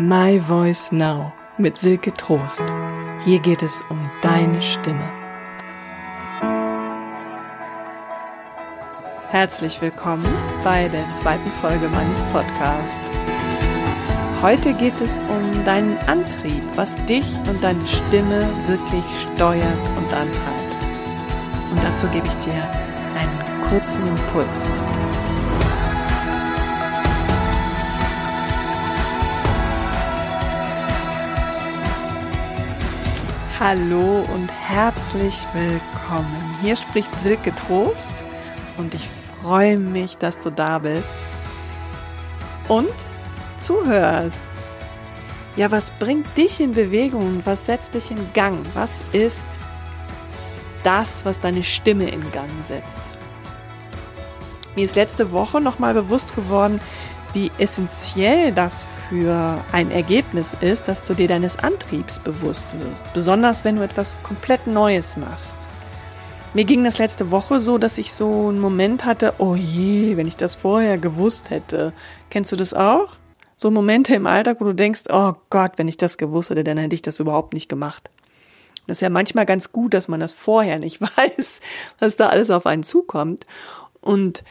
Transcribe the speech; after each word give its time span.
My 0.00 0.38
Voice 0.38 0.92
Now 0.92 1.32
mit 1.56 1.76
Silke 1.76 2.14
Trost. 2.14 2.62
Hier 3.24 3.40
geht 3.40 3.64
es 3.64 3.82
um 3.90 4.00
deine 4.22 4.62
Stimme. 4.62 5.10
Herzlich 9.28 9.80
willkommen 9.80 10.32
bei 10.62 10.86
der 10.86 11.12
zweiten 11.14 11.50
Folge 11.60 11.88
meines 11.88 12.22
Podcasts. 12.30 13.10
Heute 14.40 14.72
geht 14.72 15.00
es 15.00 15.18
um 15.18 15.64
deinen 15.64 15.98
Antrieb, 16.06 16.62
was 16.76 16.94
dich 17.06 17.36
und 17.48 17.64
deine 17.64 17.84
Stimme 17.88 18.48
wirklich 18.68 19.04
steuert 19.34 19.88
und 19.96 20.14
antreibt. 20.14 20.76
Und 21.72 21.82
dazu 21.82 22.06
gebe 22.10 22.28
ich 22.28 22.36
dir 22.36 22.62
einen 23.18 23.62
kurzen 23.68 24.06
Impuls 24.06 24.64
mit. 24.68 25.07
Hallo 33.60 34.24
und 34.32 34.52
herzlich 34.52 35.34
willkommen. 35.52 36.56
Hier 36.62 36.76
spricht 36.76 37.12
Silke 37.18 37.52
Trost 37.56 38.12
und 38.76 38.94
ich 38.94 39.08
freue 39.42 39.76
mich, 39.76 40.16
dass 40.16 40.38
du 40.38 40.50
da 40.50 40.78
bist 40.78 41.10
und 42.68 42.94
zuhörst. 43.58 44.46
Ja, 45.56 45.72
was 45.72 45.90
bringt 45.90 46.28
dich 46.36 46.60
in 46.60 46.70
Bewegung? 46.70 47.40
Was 47.46 47.66
setzt 47.66 47.94
dich 47.94 48.12
in 48.12 48.32
Gang? 48.32 48.64
Was 48.74 49.02
ist 49.10 49.48
das, 50.84 51.24
was 51.24 51.40
deine 51.40 51.64
Stimme 51.64 52.08
in 52.08 52.30
Gang 52.30 52.50
setzt? 52.62 53.00
Mir 54.76 54.84
ist 54.84 54.94
letzte 54.94 55.32
Woche 55.32 55.60
nochmal 55.60 55.94
bewusst 55.94 56.36
geworden, 56.36 56.80
wie 57.34 57.50
essentiell 57.58 58.52
das 58.52 58.86
für 59.08 59.62
ein 59.72 59.90
Ergebnis 59.90 60.56
ist, 60.60 60.88
dass 60.88 61.06
du 61.06 61.14
dir 61.14 61.28
deines 61.28 61.58
Antriebs 61.58 62.18
bewusst 62.18 62.66
wirst, 62.80 63.12
besonders 63.12 63.64
wenn 63.64 63.76
du 63.76 63.82
etwas 63.82 64.16
komplett 64.22 64.66
Neues 64.66 65.16
machst. 65.16 65.56
Mir 66.54 66.64
ging 66.64 66.82
das 66.82 66.98
letzte 66.98 67.30
Woche 67.30 67.60
so, 67.60 67.76
dass 67.76 67.98
ich 67.98 68.12
so 68.12 68.48
einen 68.48 68.58
Moment 68.58 69.04
hatte, 69.04 69.34
oh 69.38 69.54
je, 69.54 70.16
wenn 70.16 70.26
ich 70.26 70.36
das 70.36 70.54
vorher 70.54 70.96
gewusst 70.96 71.50
hätte. 71.50 71.92
Kennst 72.30 72.50
du 72.52 72.56
das 72.56 72.72
auch? 72.72 73.16
So 73.54 73.70
Momente 73.70 74.14
im 74.14 74.26
Alltag, 74.26 74.60
wo 74.60 74.64
du 74.64 74.74
denkst, 74.74 75.02
oh 75.10 75.34
Gott, 75.50 75.72
wenn 75.76 75.88
ich 75.88 75.98
das 75.98 76.16
gewusst 76.16 76.50
hätte, 76.50 76.64
dann 76.64 76.78
hätte 76.78 76.94
ich 76.94 77.02
das 77.02 77.20
überhaupt 77.20 77.52
nicht 77.52 77.68
gemacht. 77.68 78.10
Das 78.86 78.96
ist 78.96 79.00
ja 79.02 79.10
manchmal 79.10 79.44
ganz 79.44 79.72
gut, 79.72 79.92
dass 79.92 80.08
man 80.08 80.20
das 80.20 80.32
vorher 80.32 80.78
nicht 80.78 81.00
weiß, 81.00 81.60
was 81.98 82.16
da 82.16 82.28
alles 82.28 82.50
auf 82.50 82.66
einen 82.66 82.82
zukommt. 82.82 83.46
Und 84.00 84.42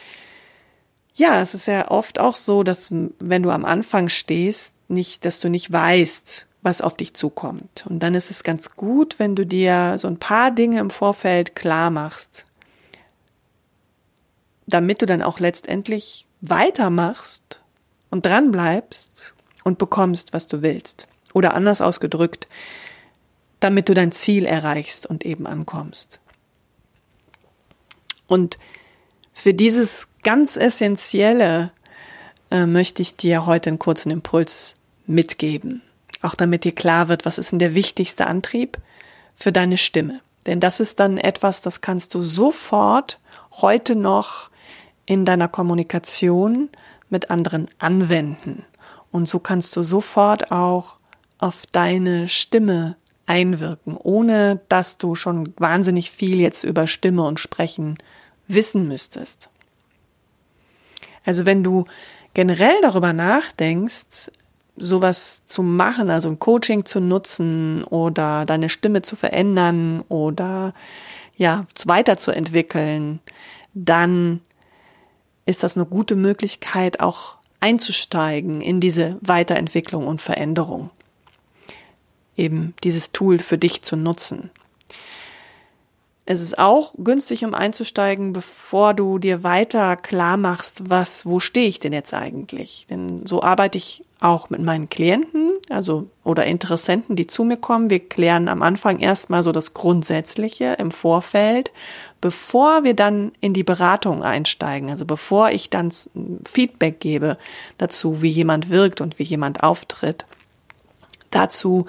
ja, 1.18 1.42
es 1.42 1.54
ist 1.54 1.66
ja 1.66 1.90
oft 1.90 2.20
auch 2.20 2.36
so, 2.36 2.64
dass 2.64 2.90
wenn 2.92 3.44
du 3.44 3.50
am 3.50 3.66
Anfang 3.66 4.08
stehst, 4.08 4.74
nicht, 4.88 5.26
dass 5.26 5.40
du 5.40 5.50
nicht 5.50 5.72
weißt, 5.72 6.46
was 6.62 6.82
auf 6.82 6.96
dich 6.96 7.16
zukommt. 7.16 7.86
Und 7.90 8.00
dann 8.00 8.14
ist 8.14 8.30
es 8.30 8.44
ganz 8.44 8.76
gut, 8.76 9.20
wenn 9.20 9.36
du 9.36 9.46
dir 9.46 9.96
so 9.98 10.08
ein 10.08 10.20
paar 10.20 10.52
Dinge 10.52 10.80
im 10.80 10.92
Vorfeld 10.92 11.56
klar 11.56 11.90
machst, 11.90 12.46
damit 14.68 15.02
du 15.02 15.06
dann 15.06 15.24
auch 15.24 15.40
letztendlich 15.40 16.28
weitermachst 16.42 17.62
und 18.12 18.26
dran 18.26 18.52
bleibst 18.52 19.34
und 19.64 19.80
bekommst, 19.80 20.34
was 20.34 20.48
du 20.48 20.62
willst. 20.62 21.08
Oder 21.34 21.56
anders 21.56 21.82
ausgedrückt, 21.82 22.48
damit 23.60 23.90
du 23.90 23.96
dein 23.96 24.12
Ziel 24.12 24.46
erreichst 24.46 25.08
und 25.08 25.26
eben 25.26 25.48
ankommst. 25.48 26.20
Und 28.28 28.58
für 29.38 29.54
dieses 29.54 30.08
ganz 30.24 30.58
Essentielle 30.58 31.72
äh, 32.50 32.66
möchte 32.66 33.04
ich 33.04 33.18
dir 33.18 33.46
heute 33.46 33.70
einen 33.70 33.78
kurzen 33.78 34.10
Impuls 34.10 34.74
mitgeben. 35.06 35.84
Auch 36.24 36.34
damit 36.34 36.64
dir 36.64 36.72
klar 36.72 37.08
wird, 37.08 37.24
was 37.24 37.38
ist 37.38 37.52
denn 37.52 37.60
der 37.60 37.76
wichtigste 37.76 38.26
Antrieb 38.26 38.80
für 39.36 39.52
deine 39.52 39.78
Stimme. 39.78 40.22
Denn 40.48 40.60
das 40.60 40.80
ist 40.80 41.00
dann 41.00 41.20
etwas, 41.20 41.62
das 41.62 41.82
kannst 41.82 42.16
du 42.16 42.24
sofort 42.24 43.20
heute 43.52 43.96
noch 43.96 44.50
in 45.06 45.24
deiner 45.24 45.48
Kommunikation 45.48 46.70
mit 47.12 47.30
anderen 47.30 47.68
anwenden. 47.78 48.66
Und 49.12 49.30
so 49.30 49.38
kannst 49.38 49.76
du 49.76 49.84
sofort 49.84 50.52
auch 50.52 50.98
auf 51.38 51.68
deine 51.72 52.28
Stimme 52.28 52.96
einwirken, 53.28 53.98
ohne 53.98 54.62
dass 54.68 54.98
du 54.98 55.14
schon 55.14 55.54
wahnsinnig 55.58 56.10
viel 56.10 56.40
jetzt 56.40 56.64
über 56.64 56.88
Stimme 56.88 57.22
und 57.22 57.40
Sprechen 57.40 58.00
wissen 58.48 58.88
müsstest. 58.88 59.50
Also 61.26 61.46
wenn 61.46 61.64
du 61.64 61.86
generell 62.34 62.76
darüber 62.82 63.14
nachdenkst, 63.14 64.32
sowas 64.78 65.44
zu 65.46 65.64
machen, 65.64 66.10
also 66.10 66.30
ein 66.30 66.40
Coaching 66.40 66.86
zu 66.86 67.00
nutzen 67.00 67.84
oder 67.84 68.46
deine 68.46 68.70
Stimme 68.70 69.02
zu 69.02 69.16
verändern 69.16 70.04
oder 70.08 70.74
ja, 71.36 71.66
weiterzuentwickeln, 71.86 73.20
dann 73.74 74.42
ist 75.46 75.64
das 75.64 75.76
eine 75.76 75.86
gute 75.86 76.16
Möglichkeit, 76.16 77.00
auch 77.00 77.38
einzusteigen 77.60 78.62
in 78.62 78.80
diese 78.80 79.18
Weiterentwicklung 79.22 80.06
und 80.06 80.22
Veränderung. 80.22 80.90
Eben 82.36 82.76
dieses 82.84 83.12
Tool 83.12 83.40
für 83.40 83.58
dich 83.58 83.82
zu 83.82 83.96
nutzen. 83.96 84.52
Es 86.30 86.42
ist 86.42 86.60
auch 86.60 86.94
günstig, 86.98 87.46
um 87.46 87.54
einzusteigen, 87.54 88.34
bevor 88.34 88.94
du 88.94 89.18
dir 89.18 89.44
weiter 89.44 89.96
klar 89.96 90.36
machst, 90.36 90.90
was, 90.90 91.26
wo 91.26 91.40
stehe 91.40 91.70
ich 91.70 91.80
denn 91.80 91.94
jetzt 91.94 92.14
eigentlich? 92.14 92.86
Denn 92.90 93.26
so 93.26 93.42
arbeite 93.42 93.78
ich 93.78 94.04
auch 94.20 94.50
mit 94.50 94.62
meinen 94.62 94.90
Klienten, 94.90 95.54
also 95.70 96.10
oder 96.26 96.46
Interessenten, 96.46 97.16
die 97.16 97.28
zu 97.28 97.46
mir 97.46 97.56
kommen. 97.56 97.90
Wir 97.90 98.00
klären 98.00 98.50
am 98.50 98.62
Anfang 98.62 99.00
erstmal 99.00 99.42
so 99.42 99.54
das 99.54 99.74
Grundsätzliche 99.74 100.76
im 100.80 100.92
Vorfeld, 100.92 101.72
bevor 102.20 102.84
wir 102.84 102.94
dann 102.94 103.32
in 103.40 103.54
die 103.54 103.64
Beratung 103.64 104.22
einsteigen. 104.22 104.90
Also 104.90 105.06
bevor 105.06 105.52
ich 105.52 105.70
dann 105.70 105.94
Feedback 106.46 107.00
gebe 107.00 107.38
dazu, 107.78 108.22
wie 108.22 108.32
jemand 108.32 108.70
wirkt 108.70 109.00
und 109.00 109.18
wie 109.18 109.24
jemand 109.24 109.64
auftritt. 109.64 110.26
Dazu 111.32 111.86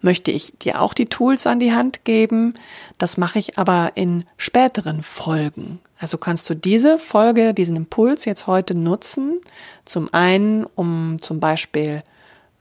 möchte 0.00 0.30
ich 0.30 0.54
dir 0.58 0.80
auch 0.80 0.94
die 0.94 1.06
Tools 1.06 1.46
an 1.46 1.60
die 1.60 1.72
Hand 1.72 2.04
geben. 2.04 2.54
Das 2.98 3.16
mache 3.16 3.38
ich 3.38 3.58
aber 3.58 3.92
in 3.94 4.24
späteren 4.36 5.02
Folgen. 5.02 5.80
Also 5.98 6.18
kannst 6.18 6.50
du 6.50 6.54
diese 6.54 6.98
Folge, 6.98 7.54
diesen 7.54 7.76
Impuls 7.76 8.24
jetzt 8.24 8.46
heute 8.46 8.74
nutzen. 8.74 9.38
Zum 9.84 10.12
einen, 10.12 10.64
um 10.64 11.18
zum 11.20 11.40
Beispiel, 11.40 12.02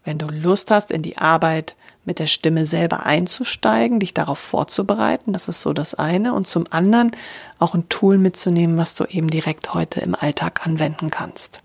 wenn 0.04 0.18
du 0.18 0.28
Lust 0.28 0.72
hast, 0.72 0.92
in 0.92 1.02
die 1.02 1.18
Arbeit 1.18 1.76
mit 2.04 2.20
der 2.20 2.28
Stimme 2.28 2.66
selber 2.66 3.06
einzusteigen, 3.06 4.00
dich 4.00 4.14
darauf 4.14 4.40
vorzubereiten. 4.40 5.34
Das 5.34 5.48
ist 5.48 5.62
so 5.62 5.74
das 5.74 5.96
eine. 5.96 6.34
Und 6.34 6.48
zum 6.48 6.66
anderen 6.72 7.12
auch 7.60 7.76
ein 7.76 7.90
Tool 7.90 8.18
mitzunehmen, 8.18 8.78
was 8.78 8.96
du 8.96 9.06
eben 9.06 9.30
direkt 9.30 9.74
heute 9.74 10.00
im 10.02 10.16
Alltag 10.16 10.66
anwenden 10.66 11.10
kannst. 11.12 11.62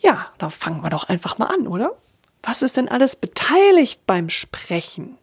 Ja, 0.00 0.28
da 0.38 0.50
fangen 0.50 0.82
wir 0.82 0.90
doch 0.90 1.08
einfach 1.08 1.38
mal 1.38 1.46
an, 1.46 1.66
oder? 1.66 1.92
Was 2.42 2.62
ist 2.62 2.76
denn 2.76 2.88
alles 2.88 3.16
beteiligt 3.16 4.06
beim 4.06 4.30
Sprechen? 4.30 5.18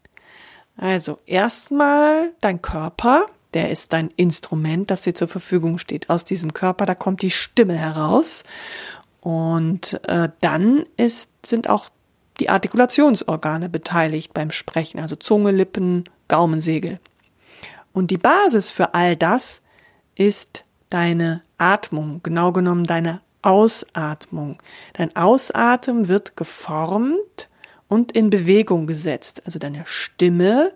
Also 0.78 1.20
erstmal 1.26 2.34
dein 2.42 2.62
Körper, 2.62 3.28
der 3.54 3.72
ist 3.72 3.94
dein 3.94 4.10
Instrument, 4.18 4.92
das 4.92 5.04
dir 5.04 5.16
zur 5.16 5.30
Verfügung 5.30 5.78
steht. 5.78 6.10
Aus 6.10 6.26
diesem 6.26 6.54
Körper, 6.54 6.86
da 6.86 6.96
kommt 6.96 7.22
die 7.22 7.32
Stimme 7.32 7.76
heraus. 7.76 8.44
Und 9.22 10.00
äh, 10.08 10.30
dann 10.42 10.86
ist, 10.98 11.32
sind 11.46 11.70
auch 11.70 11.90
die 12.40 12.50
Artikulationsorgane 12.50 13.70
beteiligt 13.70 14.34
beim 14.34 14.52
Sprechen, 14.52 15.00
also 15.00 15.16
Zunge, 15.16 15.52
Lippen, 15.52 16.04
Gaumensegel. 16.28 17.00
Und 17.94 18.12
die 18.12 18.18
Basis 18.18 18.70
für 18.70 18.94
all 18.94 19.16
das 19.16 19.62
ist 20.16 20.66
deine 20.90 21.42
Atmung, 21.58 22.20
genau 22.24 22.52
genommen 22.52 22.86
deine 22.86 23.22
Ausatmung. 23.46 24.58
Dein 24.94 25.16
Ausatmen 25.16 26.08
wird 26.08 26.36
geformt 26.36 27.50
und 27.88 28.12
in 28.12 28.30
Bewegung 28.30 28.88
gesetzt. 28.88 29.44
Also 29.46 29.60
deine 29.60 29.84
Stimme 29.86 30.74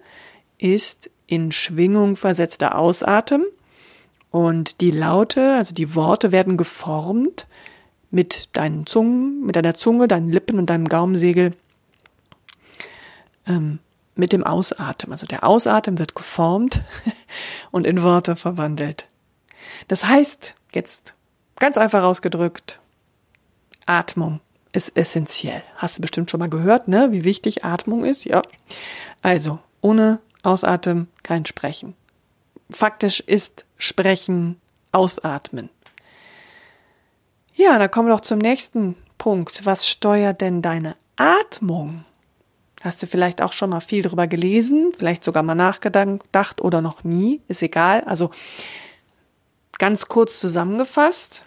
ist 0.57 1.10
in 1.27 1.51
Schwingung 1.51 2.16
versetzter 2.16 2.77
Ausatmen 2.77 3.45
und 4.31 4.81
die 4.81 4.92
Laute, 4.92 5.56
also 5.56 5.74
die 5.74 5.95
Worte 5.95 6.31
werden 6.31 6.57
geformt 6.57 7.48
mit 8.12 8.50
deinen 8.54 8.86
Zungen, 8.86 9.45
mit 9.45 9.56
deiner 9.56 9.74
Zunge, 9.74 10.07
deinen 10.07 10.31
Lippen 10.31 10.60
und 10.60 10.69
deinem 10.69 10.88
Gaumensegel 10.88 11.54
ähm, 13.48 13.80
mit 14.15 14.33
dem 14.33 14.44
Ausatmen. 14.44 15.12
Also 15.12 15.25
der 15.25 15.44
Ausatmen 15.44 15.98
wird 15.98 16.15
geformt 16.15 16.81
und 17.72 17.88
in 17.88 18.04
Worte 18.04 18.36
verwandelt. 18.36 19.07
Das 19.88 20.06
heißt, 20.06 20.54
jetzt 20.74 21.15
Ganz 21.60 21.78
einfach 21.78 22.04
ausgedrückt, 22.04 22.80
Atmung 23.86 24.40
ist 24.72 24.96
essentiell. 24.96 25.64
Hast 25.76 25.98
du 25.98 26.02
bestimmt 26.02 26.32
schon 26.32 26.40
mal 26.40 26.50
gehört, 26.50 26.88
ne? 26.88 27.12
Wie 27.12 27.24
wichtig 27.24 27.66
Atmung 27.66 28.06
ist? 28.06 28.26
Ja. 28.26 28.42
Also, 29.22 29.60
ohne 29.82 30.20
Ausatmen 30.44 31.08
kein 31.24 31.46
Sprechen. 31.46 31.96
Faktisch 32.70 33.20
ist 33.20 33.66
Sprechen 33.78 34.60
Ausatmen. 34.92 35.70
Ja, 37.56 37.78
da 37.78 37.88
kommen 37.88 38.08
wir 38.08 38.16
doch 38.16 38.22
zum 38.22 38.40
nächsten 38.40 38.96
Punkt. 39.18 39.66
Was 39.66 39.88
steuert 39.88 40.42
denn 40.42 40.62
deine 40.62 40.96
Atmung. 41.20 42.06
Hast 42.82 43.04
du 43.04 43.08
vielleicht 43.08 43.42
auch 43.42 43.52
schon 43.52 43.72
mal 43.72 43.82
viel 43.82 44.02
drüber 44.02 44.26
gelesen, 44.26 44.94
vielleicht 44.98 45.26
sogar 45.26 45.44
mal 45.44 45.54
nachgedacht 45.54 46.62
oder 46.62 46.80
noch 46.80 47.04
nie, 47.04 47.42
ist 47.50 47.62
egal. 47.62 48.06
Also 48.06 48.32
ganz 49.78 50.08
kurz 50.08 50.40
zusammengefasst. 50.40 51.44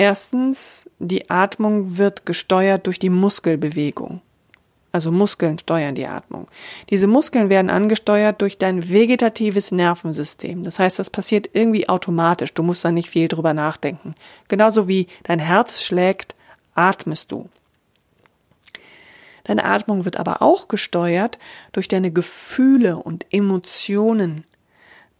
Erstens, 0.00 0.88
die 0.98 1.28
Atmung 1.28 1.98
wird 1.98 2.24
gesteuert 2.24 2.86
durch 2.86 2.98
die 2.98 3.10
Muskelbewegung. 3.10 4.22
Also 4.92 5.12
Muskeln 5.12 5.58
steuern 5.58 5.94
die 5.94 6.06
Atmung. 6.06 6.46
Diese 6.88 7.06
Muskeln 7.06 7.50
werden 7.50 7.70
angesteuert 7.70 8.40
durch 8.40 8.56
dein 8.56 8.88
vegetatives 8.88 9.72
Nervensystem. 9.72 10.62
Das 10.62 10.78
heißt, 10.78 10.98
das 10.98 11.10
passiert 11.10 11.50
irgendwie 11.52 11.90
automatisch. 11.90 12.54
Du 12.54 12.62
musst 12.62 12.82
da 12.82 12.90
nicht 12.90 13.10
viel 13.10 13.28
drüber 13.28 13.52
nachdenken. 13.52 14.14
Genauso 14.48 14.88
wie 14.88 15.06
dein 15.24 15.38
Herz 15.38 15.82
schlägt, 15.82 16.34
atmest 16.74 17.30
du. 17.30 17.50
Deine 19.44 19.66
Atmung 19.66 20.06
wird 20.06 20.16
aber 20.16 20.40
auch 20.40 20.68
gesteuert 20.68 21.38
durch 21.72 21.88
deine 21.88 22.10
Gefühle 22.10 22.96
und 22.96 23.26
Emotionen. 23.30 24.44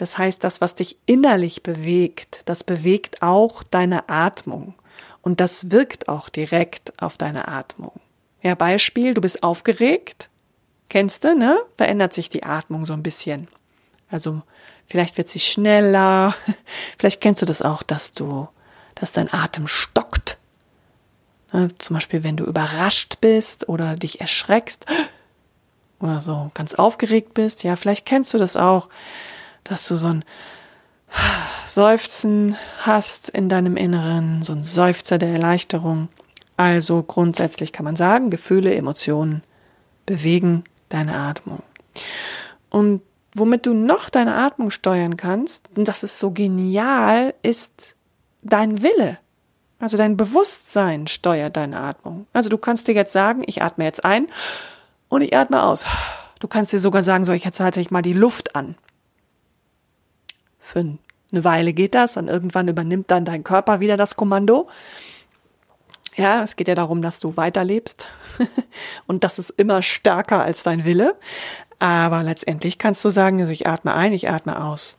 Das 0.01 0.17
heißt, 0.17 0.43
das, 0.43 0.63
was 0.63 0.75
dich 0.75 0.97
innerlich 1.05 1.63
bewegt, 1.63 2.41
das 2.47 2.65
bewegt 2.65 3.21
auch 3.21 3.63
deine 3.63 4.09
Atmung. 4.09 4.73
Und 5.21 5.41
das 5.43 5.73
wirkt 5.73 6.09
auch 6.09 6.31
direkt 6.31 7.03
auf 7.03 7.19
deine 7.19 7.49
Atmung. 7.49 7.93
Ja, 8.41 8.55
Beispiel, 8.55 9.13
du 9.13 9.21
bist 9.21 9.43
aufgeregt. 9.43 10.31
Kennst 10.89 11.25
du, 11.25 11.37
ne? 11.37 11.61
Verändert 11.77 12.15
sich 12.15 12.31
die 12.31 12.45
Atmung 12.45 12.87
so 12.87 12.95
ein 12.95 13.03
bisschen. 13.03 13.49
Also, 14.09 14.41
vielleicht 14.87 15.19
wird 15.19 15.29
sie 15.29 15.39
schneller. 15.39 16.35
Vielleicht 16.99 17.21
kennst 17.21 17.43
du 17.43 17.47
das 17.47 17.61
auch, 17.61 17.83
dass 17.83 18.15
du, 18.15 18.49
dass 18.95 19.13
dein 19.13 19.31
Atem 19.31 19.67
stockt. 19.67 20.39
Ne? 21.53 21.77
Zum 21.77 21.93
Beispiel, 21.93 22.25
wenn 22.25 22.39
du 22.39 22.45
überrascht 22.45 23.19
bist 23.21 23.69
oder 23.69 23.97
dich 23.97 24.23
erschreckst 24.23 24.87
oder 26.01 26.23
so 26.23 26.51
ganz 26.55 26.73
aufgeregt 26.73 27.35
bist. 27.35 27.65
Ja, 27.65 27.77
vielleicht 27.77 28.07
kennst 28.07 28.33
du 28.33 28.39
das 28.39 28.57
auch, 28.57 28.89
dass 29.65 29.87
du 29.89 29.97
so 29.97 30.09
ein 30.09 30.25
Seufzen 31.67 32.57
hast 32.79 33.29
in 33.29 33.49
deinem 33.49 33.77
Inneren, 33.77 34.43
so 34.43 34.53
ein 34.53 34.65
Seufzer 34.65 35.19
der 35.19 35.31
Erleichterung. 35.31 36.09
Also 36.57 37.03
grundsätzlich 37.03 37.73
kann 37.73 37.85
man 37.85 37.97
sagen, 37.97 38.31
Gefühle, 38.31 38.75
Emotionen 38.75 39.43
bewegen 40.07 40.65
deine 40.89 41.17
Atmung. 41.17 41.63
Und 42.69 43.03
womit 43.35 43.67
du 43.67 43.75
noch 43.75 44.11
deine 44.11 44.35
Atmung 44.35 44.71
steuern 44.71 45.17
kannst, 45.17 45.69
und 45.77 45.87
das 45.89 46.03
ist 46.03 46.19
so 46.19 46.33
genial, 46.33 47.35
ist 47.43 47.95
dein 48.43 48.83
Wille. 48.83 49.19
Also 49.79 49.97
dein 49.97 50.17
Bewusstsein 50.17 51.07
steuert 51.07 51.57
deine 51.57 51.81
Atmung. 51.81 52.27
Also 52.33 52.49
du 52.49 52.59
kannst 52.59 52.89
dir 52.89 52.95
jetzt 52.95 53.13
sagen, 53.13 53.43
ich 53.47 53.63
atme 53.63 53.85
jetzt 53.85 54.05
ein 54.05 54.29
und 55.09 55.23
ich 55.23 55.35
atme 55.35 55.63
aus. 55.63 55.85
Du 56.39 56.49
kannst 56.49 56.73
dir 56.73 56.81
sogar 56.81 57.03
sagen, 57.03 57.25
so, 57.25 57.33
jetzt 57.33 57.61
halte 57.61 57.81
ich 57.81 57.91
mal 57.91 58.03
die 58.03 58.13
Luft 58.13 58.57
an. 58.57 58.77
Für 60.71 60.79
eine 60.79 61.45
Weile 61.45 61.73
geht 61.73 61.97
das, 61.97 62.13
dann 62.13 62.29
irgendwann 62.29 62.69
übernimmt 62.69 63.11
dann 63.11 63.25
dein 63.25 63.43
Körper 63.43 63.81
wieder 63.81 63.97
das 63.97 64.15
Kommando. 64.15 64.69
Ja, 66.15 66.45
es 66.45 66.55
geht 66.55 66.69
ja 66.69 66.77
darum, 66.77 67.03
dass 67.03 67.19
du 67.19 67.37
weiterlebst. 67.37 68.07
und 69.09 69.25
das 69.25 69.41
ist 69.41 69.51
immer 69.57 69.83
stärker 69.83 70.45
als 70.45 70.63
dein 70.63 70.85
Wille. 70.85 71.17
Aber 71.81 72.23
letztendlich 72.23 72.79
kannst 72.79 73.05
du 73.05 73.11
sagen, 73.11 73.41
also 73.41 73.51
ich 73.51 73.67
atme 73.67 73.95
ein, 73.95 74.13
ich 74.13 74.31
atme 74.31 74.63
aus. 74.63 74.97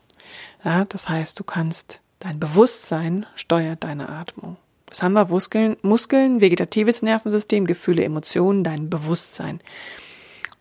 Ja, 0.66 0.84
das 0.84 1.08
heißt, 1.08 1.40
du 1.40 1.46
kannst, 1.46 2.02
dein 2.20 2.38
Bewusstsein 2.38 3.26
steuert 3.36 3.86
deine 3.86 4.10
Atmung. 4.10 4.58
Was 4.90 5.02
haben 5.02 5.14
wir? 5.14 5.28
Muskeln, 5.28 5.78
Muskeln, 5.84 6.42
vegetatives 6.42 7.02
Nervensystem, 7.02 7.66
Gefühle, 7.66 8.04
Emotionen, 8.04 8.66
dein 8.66 8.90
Bewusstsein. 8.90 9.62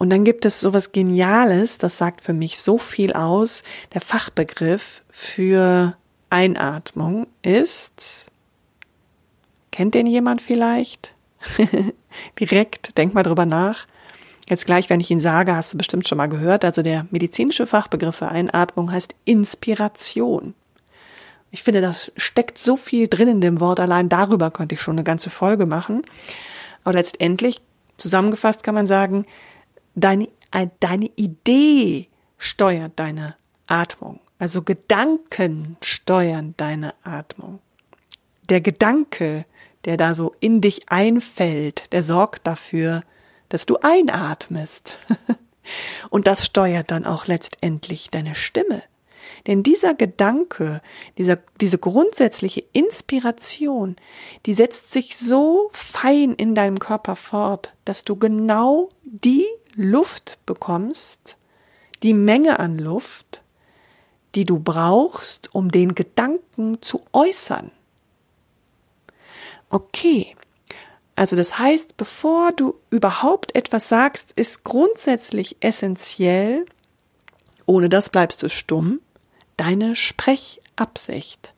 Und 0.00 0.08
dann 0.08 0.24
gibt 0.24 0.46
es 0.46 0.60
sowas 0.60 0.92
Geniales, 0.92 1.76
das 1.76 1.98
sagt 1.98 2.22
für 2.22 2.32
mich 2.32 2.58
so 2.58 2.78
viel 2.78 3.12
aus. 3.12 3.62
Der 3.92 4.00
Fachbegriff 4.00 5.02
für 5.10 5.94
Einatmung 6.30 7.26
ist 7.42 8.24
Kennt 9.70 9.94
den 9.94 10.06
jemand 10.06 10.40
vielleicht? 10.40 11.12
Direkt, 12.40 12.96
denk 12.96 13.12
mal 13.12 13.24
drüber 13.24 13.44
nach. 13.44 13.86
Jetzt 14.48 14.64
gleich, 14.64 14.88
wenn 14.88 15.00
ich 15.00 15.10
ihn 15.10 15.20
sage, 15.20 15.54
hast 15.54 15.74
du 15.74 15.78
bestimmt 15.78 16.08
schon 16.08 16.16
mal 16.16 16.30
gehört. 16.30 16.64
Also 16.64 16.80
der 16.80 17.06
medizinische 17.10 17.66
Fachbegriff 17.66 18.16
für 18.16 18.28
Einatmung 18.28 18.90
heißt 18.90 19.14
Inspiration. 19.26 20.54
Ich 21.50 21.62
finde, 21.62 21.82
das 21.82 22.10
steckt 22.16 22.56
so 22.56 22.78
viel 22.78 23.06
drin 23.06 23.28
in 23.28 23.40
dem 23.42 23.60
Wort. 23.60 23.80
Allein 23.80 24.08
darüber 24.08 24.50
könnte 24.50 24.76
ich 24.76 24.80
schon 24.80 24.94
eine 24.94 25.04
ganze 25.04 25.28
Folge 25.28 25.66
machen. 25.66 26.04
Aber 26.84 26.94
letztendlich, 26.94 27.60
zusammengefasst 27.98 28.64
kann 28.64 28.74
man 28.74 28.86
sagen, 28.86 29.26
deine, 29.94 30.28
äh, 30.52 30.68
deine 30.80 31.10
Idee 31.16 32.08
steuert 32.38 32.92
deine 32.96 33.36
Atmung. 33.66 34.20
Also 34.38 34.62
Gedanken 34.62 35.76
steuern 35.82 36.54
deine 36.56 36.94
Atmung. 37.04 37.60
Der 38.48 38.60
Gedanke 38.60 39.44
der 39.84 39.96
da 39.96 40.14
so 40.14 40.34
in 40.40 40.60
dich 40.60 40.90
einfällt, 40.90 41.92
der 41.92 42.02
sorgt 42.02 42.46
dafür, 42.46 43.02
dass 43.48 43.66
du 43.66 43.78
einatmest. 43.80 44.98
Und 46.10 46.26
das 46.26 46.44
steuert 46.44 46.90
dann 46.90 47.06
auch 47.06 47.26
letztendlich 47.26 48.10
deine 48.10 48.34
Stimme. 48.34 48.82
Denn 49.46 49.62
dieser 49.62 49.94
Gedanke, 49.94 50.82
dieser, 51.16 51.38
diese 51.60 51.78
grundsätzliche 51.78 52.62
Inspiration, 52.72 53.96
die 54.44 54.52
setzt 54.52 54.92
sich 54.92 55.16
so 55.16 55.70
fein 55.72 56.34
in 56.34 56.54
deinem 56.54 56.78
Körper 56.78 57.16
fort, 57.16 57.72
dass 57.84 58.02
du 58.04 58.16
genau 58.16 58.90
die 59.02 59.46
Luft 59.74 60.38
bekommst, 60.46 61.36
die 62.02 62.14
Menge 62.14 62.58
an 62.58 62.78
Luft, 62.78 63.42
die 64.34 64.44
du 64.44 64.58
brauchst, 64.58 65.54
um 65.54 65.70
den 65.70 65.94
Gedanken 65.94 66.80
zu 66.82 67.02
äußern. 67.12 67.70
Okay. 69.68 70.36
Also 71.16 71.36
das 71.36 71.58
heißt, 71.58 71.96
bevor 71.96 72.52
du 72.52 72.74
überhaupt 72.88 73.54
etwas 73.54 73.88
sagst, 73.88 74.32
ist 74.32 74.64
grundsätzlich 74.64 75.56
essentiell, 75.60 76.64
ohne 77.66 77.88
das 77.88 78.08
bleibst 78.08 78.42
du 78.42 78.48
stumm, 78.48 79.00
deine 79.56 79.96
Sprechabsicht. 79.96 81.52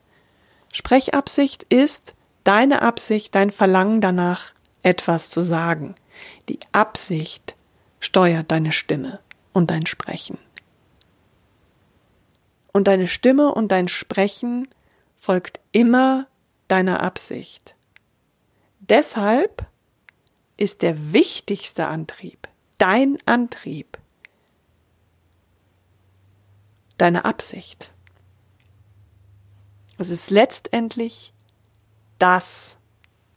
Sprechabsicht 0.73 1.63
ist 1.69 2.13
deine 2.43 2.81
Absicht, 2.81 3.33
dein 3.35 3.51
Verlangen 3.51 4.01
danach, 4.01 4.53
etwas 4.81 5.29
zu 5.29 5.41
sagen. 5.41 5.95
Die 6.49 6.59
Absicht 6.73 7.52
steuert 8.03 8.51
deine 8.51 8.71
Stimme 8.71 9.19
und 9.53 9.71
dein 9.71 9.85
Sprechen. 9.85 10.37
Und 12.73 12.87
deine 12.87 13.07
Stimme 13.07 13.53
und 13.53 13.71
dein 13.71 13.87
Sprechen 13.87 14.67
folgt 15.17 15.59
immer 15.71 16.27
deiner 16.67 17.01
Absicht. 17.01 17.75
Deshalb 18.79 19.65
ist 20.57 20.81
der 20.81 21.13
wichtigste 21.13 21.87
Antrieb, 21.87 22.49
dein 22.77 23.17
Antrieb, 23.25 23.97
deine 26.97 27.25
Absicht. 27.25 27.91
Es 29.97 30.09
ist 30.09 30.29
letztendlich 30.29 31.33
das, 32.19 32.75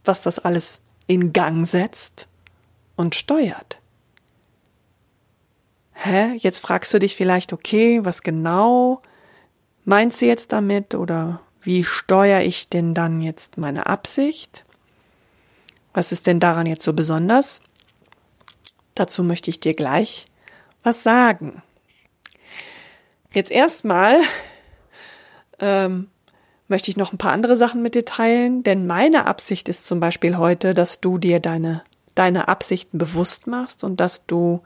was 0.05 0.23
das 0.23 0.39
alles 0.39 0.81
in 1.07 1.33
Gang 1.33 1.67
setzt 1.69 2.27
und 2.97 3.15
steuert. 3.15 3.81
Hä? 5.99 6.37
Jetzt 6.37 6.61
fragst 6.61 6.93
du 6.93 6.99
dich 6.99 7.17
vielleicht, 7.17 7.55
okay, 7.55 8.05
was 8.05 8.23
genau 8.23 9.01
meinst 9.87 10.21
du 10.21 10.27
jetzt 10.27 10.53
damit 10.53 10.95
oder 10.95 11.41
wie 11.63 11.85
steuere 11.85 12.43
ich 12.43 12.69
denn 12.69 12.93
dann 12.93 13.23
jetzt 13.23 13.57
meine 13.57 13.87
Absicht? 13.87 14.65
Was 15.95 16.13
ist 16.13 16.27
denn 16.27 16.39
daran 16.39 16.67
jetzt 16.67 16.85
so 16.85 16.93
besonders? 16.93 17.63
Dazu 18.95 19.25
möchte 19.25 19.49
ich 19.49 19.59
dir 19.59 19.73
gleich 19.73 20.27
was 20.83 21.03
sagen. 21.03 21.63
Jetzt 23.33 23.51
erstmal 23.51 24.21
ähm, 25.59 26.11
möchte 26.69 26.91
ich 26.91 26.99
noch 26.99 27.13
ein 27.13 27.19
paar 27.19 27.33
andere 27.33 27.57
Sachen 27.57 27.81
mit 27.81 27.95
dir 27.95 28.05
teilen, 28.05 28.63
denn 28.63 28.87
meine 28.87 29.27
Absicht 29.27 29.71
ist 29.71 29.87
zum 29.87 29.99
Beispiel 29.99 30.37
heute, 30.37 30.75
dass 30.75 31.01
du 31.01 31.17
dir 31.17 31.41
deine, 31.41 31.83
deine 32.15 32.49
Absichten 32.49 32.99
bewusst 32.99 33.47
machst 33.47 33.83
und 33.83 33.99
dass 33.99 34.27
du 34.27 34.63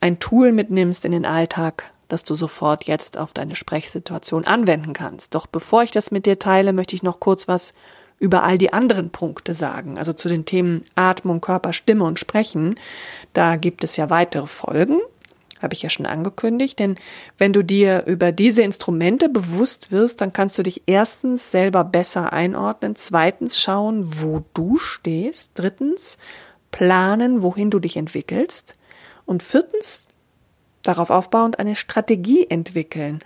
ein 0.00 0.18
Tool 0.18 0.52
mitnimmst 0.52 1.04
in 1.04 1.12
den 1.12 1.26
Alltag, 1.26 1.92
das 2.08 2.24
du 2.24 2.34
sofort 2.34 2.84
jetzt 2.84 3.18
auf 3.18 3.32
deine 3.32 3.56
Sprechsituation 3.56 4.44
anwenden 4.44 4.92
kannst. 4.92 5.34
Doch 5.34 5.46
bevor 5.46 5.82
ich 5.82 5.90
das 5.90 6.10
mit 6.10 6.26
dir 6.26 6.38
teile, 6.38 6.72
möchte 6.72 6.94
ich 6.94 7.02
noch 7.02 7.20
kurz 7.20 7.48
was 7.48 7.74
über 8.18 8.44
all 8.44 8.58
die 8.58 8.72
anderen 8.72 9.10
Punkte 9.10 9.52
sagen, 9.52 9.98
also 9.98 10.12
zu 10.12 10.28
den 10.28 10.44
Themen 10.44 10.84
Atmung, 10.94 11.40
Körper, 11.40 11.72
Stimme 11.72 12.04
und 12.04 12.18
Sprechen. 12.18 12.76
Da 13.34 13.56
gibt 13.56 13.84
es 13.84 13.96
ja 13.96 14.08
weitere 14.08 14.46
Folgen, 14.46 14.98
habe 15.60 15.74
ich 15.74 15.82
ja 15.82 15.90
schon 15.90 16.06
angekündigt, 16.06 16.78
denn 16.78 16.96
wenn 17.36 17.52
du 17.52 17.62
dir 17.62 18.04
über 18.06 18.32
diese 18.32 18.62
Instrumente 18.62 19.28
bewusst 19.28 19.92
wirst, 19.92 20.20
dann 20.20 20.32
kannst 20.32 20.56
du 20.56 20.62
dich 20.62 20.84
erstens 20.86 21.50
selber 21.50 21.84
besser 21.84 22.32
einordnen, 22.32 22.96
zweitens 22.96 23.60
schauen, 23.60 24.20
wo 24.22 24.42
du 24.54 24.78
stehst, 24.78 25.52
drittens 25.54 26.16
planen, 26.70 27.42
wohin 27.42 27.70
du 27.70 27.78
dich 27.78 27.96
entwickelst. 27.96 28.76
Und 29.26 29.42
viertens, 29.42 30.02
darauf 30.82 31.10
aufbauend 31.10 31.58
eine 31.58 31.76
Strategie 31.76 32.48
entwickeln, 32.48 33.20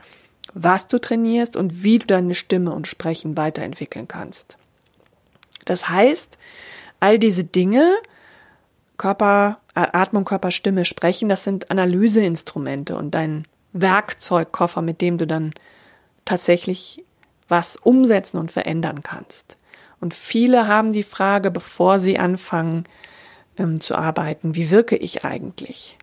was 0.54 0.88
du 0.88 1.00
trainierst 1.00 1.56
und 1.56 1.82
wie 1.82 1.98
du 1.98 2.06
deine 2.06 2.34
Stimme 2.34 2.72
und 2.72 2.88
Sprechen 2.88 3.36
weiterentwickeln 3.36 4.08
kannst. 4.08 4.56
Das 5.64 5.88
heißt, 5.88 6.38
all 6.98 7.18
diese 7.18 7.44
Dinge, 7.44 7.94
Körper, 8.96 9.60
Atmung, 9.74 10.24
Körper, 10.24 10.50
Stimme, 10.50 10.84
Sprechen, 10.84 11.28
das 11.28 11.44
sind 11.44 11.70
Analyseinstrumente 11.70 12.96
und 12.96 13.12
dein 13.12 13.46
Werkzeugkoffer, 13.72 14.82
mit 14.82 15.00
dem 15.00 15.18
du 15.18 15.26
dann 15.26 15.52
tatsächlich 16.24 17.04
was 17.48 17.76
umsetzen 17.76 18.38
und 18.38 18.52
verändern 18.52 19.02
kannst. 19.02 19.56
Und 20.00 20.14
viele 20.14 20.66
haben 20.66 20.92
die 20.92 21.02
Frage, 21.02 21.50
bevor 21.50 21.98
sie 21.98 22.18
anfangen 22.18 22.84
ähm, 23.60 23.80
zu 23.80 23.94
arbeiten, 23.94 24.54
wie 24.54 24.70
wirke 24.70 24.96
ich 24.96 25.24
eigentlich? 25.24 25.96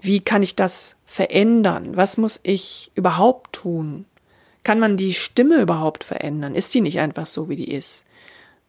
Wie 0.00 0.20
kann 0.20 0.42
ich 0.42 0.56
das 0.56 0.96
verändern? 1.06 1.96
Was 1.96 2.18
muss 2.18 2.40
ich 2.42 2.92
überhaupt 2.94 3.52
tun? 3.52 4.04
Kann 4.64 4.80
man 4.80 4.96
die 4.96 5.14
Stimme 5.14 5.60
überhaupt 5.60 6.04
verändern? 6.04 6.54
Ist 6.54 6.74
die 6.74 6.80
nicht 6.80 7.00
einfach 7.00 7.26
so, 7.26 7.48
wie 7.48 7.56
die 7.56 7.72
ist? 7.72 8.04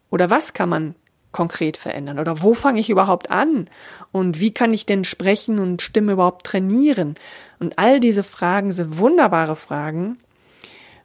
Oder 0.10 0.29
was 0.29 0.53
kann 0.53 0.70
man 0.70 0.96
konkret 1.32 1.77
verändern? 1.77 2.20
Oder 2.20 2.41
wo 2.41 2.53
fange 2.53 2.79
ich 2.79 2.89
überhaupt 2.89 3.29
an? 3.29 3.70
Und 4.12 4.39
wie 4.39 4.51
kann 4.51 4.74
ich 4.74 4.86
denn 4.86 5.03
sprechen 5.03 5.60
und 5.60 5.82
Stimme 5.82 6.13
überhaupt 6.13 6.46
trainieren? 6.46 7.15
Und 7.60 7.77
all 7.77 8.00
diese 8.00 8.24
Fragen 8.24 8.72
sind 8.72 8.98
wunderbare 8.98 9.56
Fragen 9.56 10.18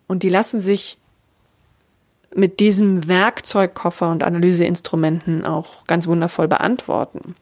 und 0.07 0.23
die 0.23 0.31
lassen 0.31 0.61
sich 0.61 0.99
mit 2.37 2.61
diesem 2.61 3.09
Werkzeugkoffer 3.09 4.11
und 4.11 4.23
Analyseinstrumenten 4.23 5.45
auch 5.45 5.85
ganz 5.85 6.07
wundervoll 6.07 6.49
beantworten. 6.49 7.35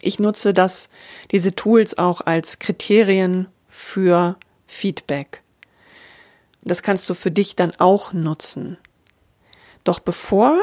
Ich 0.00 0.18
nutze 0.18 0.54
das, 0.54 0.88
diese 1.30 1.54
Tools 1.54 1.98
auch 1.98 2.22
als 2.22 2.58
Kriterien 2.58 3.46
für 3.68 4.36
Feedback. 4.66 5.42
Das 6.62 6.82
kannst 6.82 7.08
du 7.08 7.14
für 7.14 7.30
dich 7.30 7.56
dann 7.56 7.72
auch 7.78 8.12
nutzen. 8.12 8.78
Doch 9.84 9.98
bevor 9.98 10.58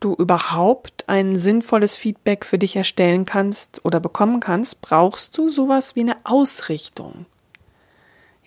du 0.00 0.14
überhaupt 0.14 1.08
ein 1.08 1.36
sinnvolles 1.36 1.96
Feedback 1.96 2.44
für 2.44 2.58
dich 2.58 2.76
erstellen 2.76 3.24
kannst 3.26 3.84
oder 3.84 4.00
bekommen 4.00 4.40
kannst, 4.40 4.80
brauchst 4.80 5.36
du 5.36 5.48
sowas 5.48 5.96
wie 5.96 6.00
eine 6.00 6.16
Ausrichtung. 6.24 7.26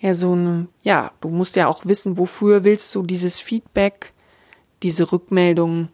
Ja, 0.02 0.14
so 0.14 0.32
eine, 0.32 0.66
ja, 0.82 1.12
du 1.20 1.28
musst 1.28 1.54
ja 1.54 1.68
auch 1.68 1.86
wissen, 1.86 2.18
wofür 2.18 2.64
willst 2.64 2.92
du 2.96 3.04
dieses 3.04 3.38
Feedback, 3.38 4.12
diese 4.82 5.12
Rückmeldung 5.12 5.90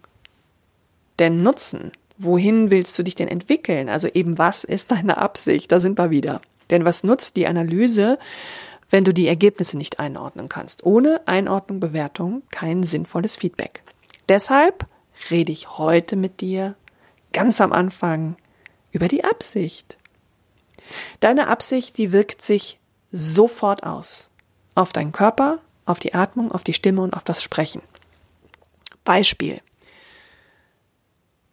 denn 1.19 1.43
nutzen? 1.43 1.93
Wohin 2.17 2.71
willst 2.71 2.99
du 2.99 3.03
dich 3.03 3.17
denn 3.17 3.29
entwickeln? 3.29 3.91
Also 3.91 4.09
eben, 4.09 4.38
was 4.38 4.65
ist 4.65 4.93
deine 4.93 5.19
Absicht? 5.19 5.71
Da 5.71 5.79
sind 5.79 5.99
wir 5.99 6.09
wieder. 6.09 6.41
Denn 6.71 6.87
was 6.87 7.05
nutzt 7.05 7.37
die 7.37 7.47
Analyse, 7.47 8.19
wenn 8.88 9.05
du 9.05 9.12
die 9.12 9.29
Ergebnisse 9.29 9.77
nicht 9.77 10.00
einordnen 10.00 10.49
kannst? 10.49 10.87
Ohne 10.87 11.21
Einordnung, 11.27 11.79
Bewertung 11.79 12.43
kein 12.50 12.85
sinnvolles 12.85 13.37
Feedback. 13.37 13.83
Deshalb 14.31 14.87
rede 15.31 15.53
ich 15.53 15.77
heute 15.77 16.17
mit 16.17 16.41
dir 16.41 16.77
ganz 17.35 17.61
am 17.61 17.75
Anfang 17.75 18.37
über 18.91 19.07
die 19.07 19.25
Absicht. 19.25 19.99
Deine 21.21 21.49
Absicht, 21.49 21.99
die 21.99 22.11
wirkt 22.12 22.41
sich 22.41 22.79
sofort 23.12 23.83
aus. 23.85 24.31
Auf 24.75 24.93
deinen 24.93 25.12
Körper, 25.12 25.61
auf 25.87 25.99
die 25.99 26.15
Atmung, 26.15 26.53
auf 26.53 26.65
die 26.65 26.75
Stimme 26.75 27.03
und 27.03 27.15
auf 27.15 27.25
das 27.25 27.43
Sprechen. 27.43 27.83
Beispiel. 29.05 29.61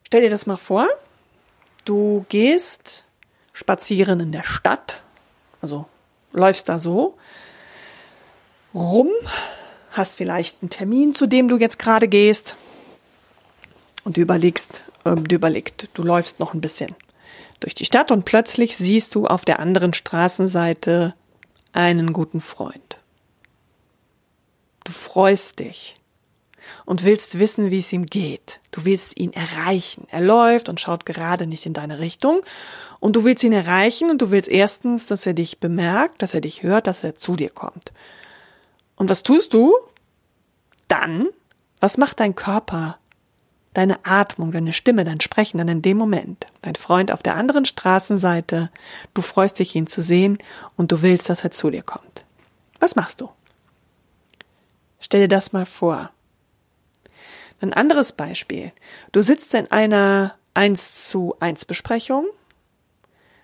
Stell 0.06 0.22
dir 0.22 0.30
das 0.30 0.46
mal 0.46 0.58
vor. 0.58 0.88
Du 1.86 2.26
gehst 2.30 3.06
spazieren 3.54 4.20
in 4.20 4.32
der 4.32 4.44
Stadt, 4.44 5.02
also 5.62 5.86
läufst 6.34 6.68
da 6.68 6.78
so 6.78 7.18
rum, 8.74 9.10
hast 9.92 10.16
vielleicht 10.16 10.62
einen 10.62 10.70
Termin, 10.70 11.16
zu 11.16 11.28
dem 11.28 11.48
du 11.48 11.58
jetzt 11.58 11.80
gerade 11.80 12.10
gehst, 12.10 12.56
und 14.04 14.18
du 14.18 14.22
überlegst, 14.22 14.82
äh, 15.04 15.16
du 15.16 15.36
überlegst, 15.36 15.90
du 15.94 16.04
läufst 16.04 16.40
noch 16.40 16.54
ein 16.54 16.62
bisschen 16.62 16.96
durch 17.60 17.74
die 17.74 17.86
Stadt 17.86 18.12
und 18.12 18.26
plötzlich 18.26 18.78
siehst 18.78 19.16
du 19.16 19.28
auf 19.28 19.44
der 19.46 19.60
anderen 19.60 19.94
Straßenseite 19.94 21.16
einen 21.75 22.13
guten 22.13 22.41
Freund. 22.41 23.00
Du 24.86 24.91
freust 24.91 25.60
dich 25.60 25.96
und 26.86 27.03
willst 27.03 27.38
wissen, 27.38 27.70
wie 27.70 27.79
es 27.79 27.91
ihm 27.91 28.05
geht. 28.05 28.60
Du 28.72 28.86
willst 28.86 29.20
ihn 29.20 29.34
erreichen. 29.34 30.08
Er 30.10 30.22
läuft 30.22 30.70
und 30.70 30.79
schaut 30.79 31.05
gerade 31.05 31.48
nicht 31.48 31.65
in 31.65 31.74
deine 31.74 32.00
Richtung 32.00 32.41
und 33.00 33.15
du 33.15 33.24
willst 33.24 33.44
ihn 33.44 33.53
erreichen 33.53 34.10
und 34.10 34.22
du 34.22 34.32
willst 34.32 34.50
erstens, 34.50 35.05
dass 35.05 35.25
er 35.25 35.34
dich 35.34 35.60
bemerkt, 35.60 36.22
dass 36.22 36.34
er 36.34 36.41
dich 36.41 36.63
hört, 36.63 36.88
dass 36.88 37.03
er 37.03 37.15
zu 37.15 37.36
dir 37.36 37.50
kommt. 37.50 37.91
Und 38.96 39.10
was 39.10 39.24
tust 39.24 39.53
du? 39.53 39.75
Dann, 40.88 41.27
was 41.79 41.98
macht 41.98 42.20
dein 42.20 42.36
Körper? 42.36 42.98
Deine 43.75 44.03
Atmung, 44.05 44.51
deine 44.51 44.74
Stimme, 44.74 45.03
dein 45.03 45.22
Sprechen 45.22 45.60
dann 45.60 45.67
in 45.67 45.82
dem 45.82 45.98
Moment. 45.98 46.48
Dein 46.62 46.75
Freund 46.75 47.12
auf 47.12 47.22
der 47.22 47.36
anderen 47.36 47.65
Straßenseite, 47.65 48.72
du 49.13 49.22
freust 49.22 49.60
dich, 49.60 49.75
ihn 49.75 49.88
zu 49.88 50.01
sehen 50.01 50.39
und 50.75 50.91
du 50.91 51.01
willst, 51.01 51.29
dass 51.29 51.44
er 51.44 51.51
zu 51.51 51.70
dir 51.70 51.84
kommt. 51.84 52.25
Was 52.79 52.96
machst 52.96 53.22
du? 53.22 53.29
Stell 55.00 55.22
dir 55.22 55.27
das 55.27 55.53
mal 55.53 55.65
vor. 55.65 56.10
Ein 57.62 57.74
anderes 57.74 58.12
Beispiel. 58.12 58.72
Du 59.12 59.22
sitzt 59.22 59.53
in 59.53 59.70
einer 59.72 60.36
1 60.53 61.10
zu 61.10 61.36
1 61.39 61.65
Besprechung 61.65 62.25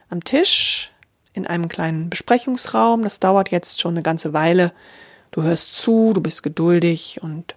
am 0.09 0.23
Tisch 0.23 0.91
in 1.33 1.47
einem 1.47 1.67
kleinen 1.69 2.09
Besprechungsraum. 2.09 3.03
Das 3.03 3.19
dauert 3.19 3.51
jetzt 3.51 3.79
schon 3.79 3.93
eine 3.93 4.03
ganze 4.03 4.33
Weile. 4.33 4.73
Du 5.31 5.43
hörst 5.43 5.73
zu, 5.73 6.11
du 6.13 6.21
bist 6.21 6.43
geduldig 6.43 7.19
und 7.21 7.55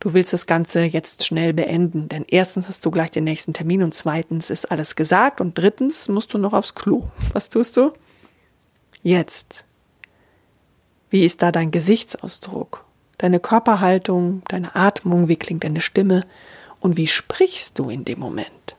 du 0.00 0.12
willst 0.12 0.32
das 0.32 0.46
Ganze 0.46 0.82
jetzt 0.82 1.24
schnell 1.24 1.52
beenden, 1.52 2.08
denn 2.08 2.24
erstens 2.28 2.68
hast 2.68 2.84
du 2.84 2.90
gleich 2.90 3.10
den 3.10 3.24
nächsten 3.24 3.52
Termin 3.52 3.82
und 3.82 3.94
zweitens 3.94 4.50
ist 4.50 4.70
alles 4.70 4.96
gesagt 4.96 5.40
und 5.40 5.58
drittens 5.58 6.08
musst 6.08 6.34
du 6.34 6.38
noch 6.38 6.52
aufs 6.52 6.74
Klo. 6.74 7.04
Was 7.32 7.48
tust 7.48 7.76
du? 7.76 7.92
Jetzt. 9.02 9.64
Wie 11.10 11.24
ist 11.24 11.42
da 11.42 11.52
dein 11.52 11.70
Gesichtsausdruck, 11.70 12.84
deine 13.16 13.40
Körperhaltung, 13.40 14.42
deine 14.48 14.74
Atmung, 14.76 15.28
wie 15.28 15.36
klingt 15.36 15.64
deine 15.64 15.80
Stimme 15.80 16.24
und 16.80 16.96
wie 16.96 17.06
sprichst 17.06 17.78
du 17.78 17.88
in 17.88 18.04
dem 18.04 18.20
Moment? 18.20 18.76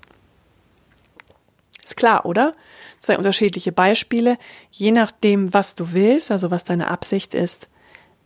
Ist 1.83 1.97
klar, 1.97 2.25
oder? 2.25 2.53
Zwei 2.99 3.17
unterschiedliche 3.17 3.71
Beispiele. 3.71 4.37
Je 4.69 4.91
nachdem, 4.91 5.53
was 5.53 5.75
du 5.75 5.93
willst, 5.93 6.29
also 6.29 6.51
was 6.51 6.65
deine 6.65 6.89
Absicht 6.89 7.33
ist, 7.33 7.67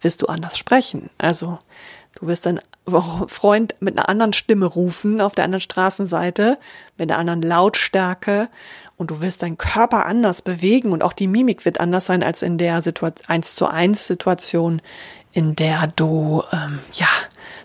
wirst 0.02 0.22
du 0.22 0.28
anders 0.28 0.58
sprechen. 0.58 1.10
Also 1.18 1.60
du 2.16 2.28
wirst 2.28 2.46
dann 2.46 2.60
Freund 2.86 3.76
mit 3.80 3.98
einer 3.98 4.10
anderen 4.10 4.34
Stimme 4.34 4.66
rufen 4.66 5.22
auf 5.22 5.36
der 5.36 5.46
anderen 5.46 5.62
Straßenseite, 5.62 6.58
mit 6.98 7.10
einer 7.10 7.20
anderen 7.20 7.42
Lautstärke 7.42 8.50
und 8.98 9.12
du 9.12 9.22
wirst 9.22 9.42
deinen 9.42 9.58
Körper 9.58 10.06
anders 10.06 10.42
bewegen 10.42 10.92
und 10.92 11.02
auch 11.02 11.14
die 11.14 11.28
Mimik 11.28 11.64
wird 11.66 11.80
anders 11.80 12.06
sein 12.06 12.24
als 12.24 12.42
in 12.42 12.58
der 12.58 12.82
Situation, 12.82 13.30
1 13.30 13.56
zu 13.56 13.68
1 13.68 14.08
Situation, 14.08 14.82
in 15.32 15.56
der 15.56 15.88
du, 15.88 16.44
ähm, 16.52 16.80
ja, 16.94 17.08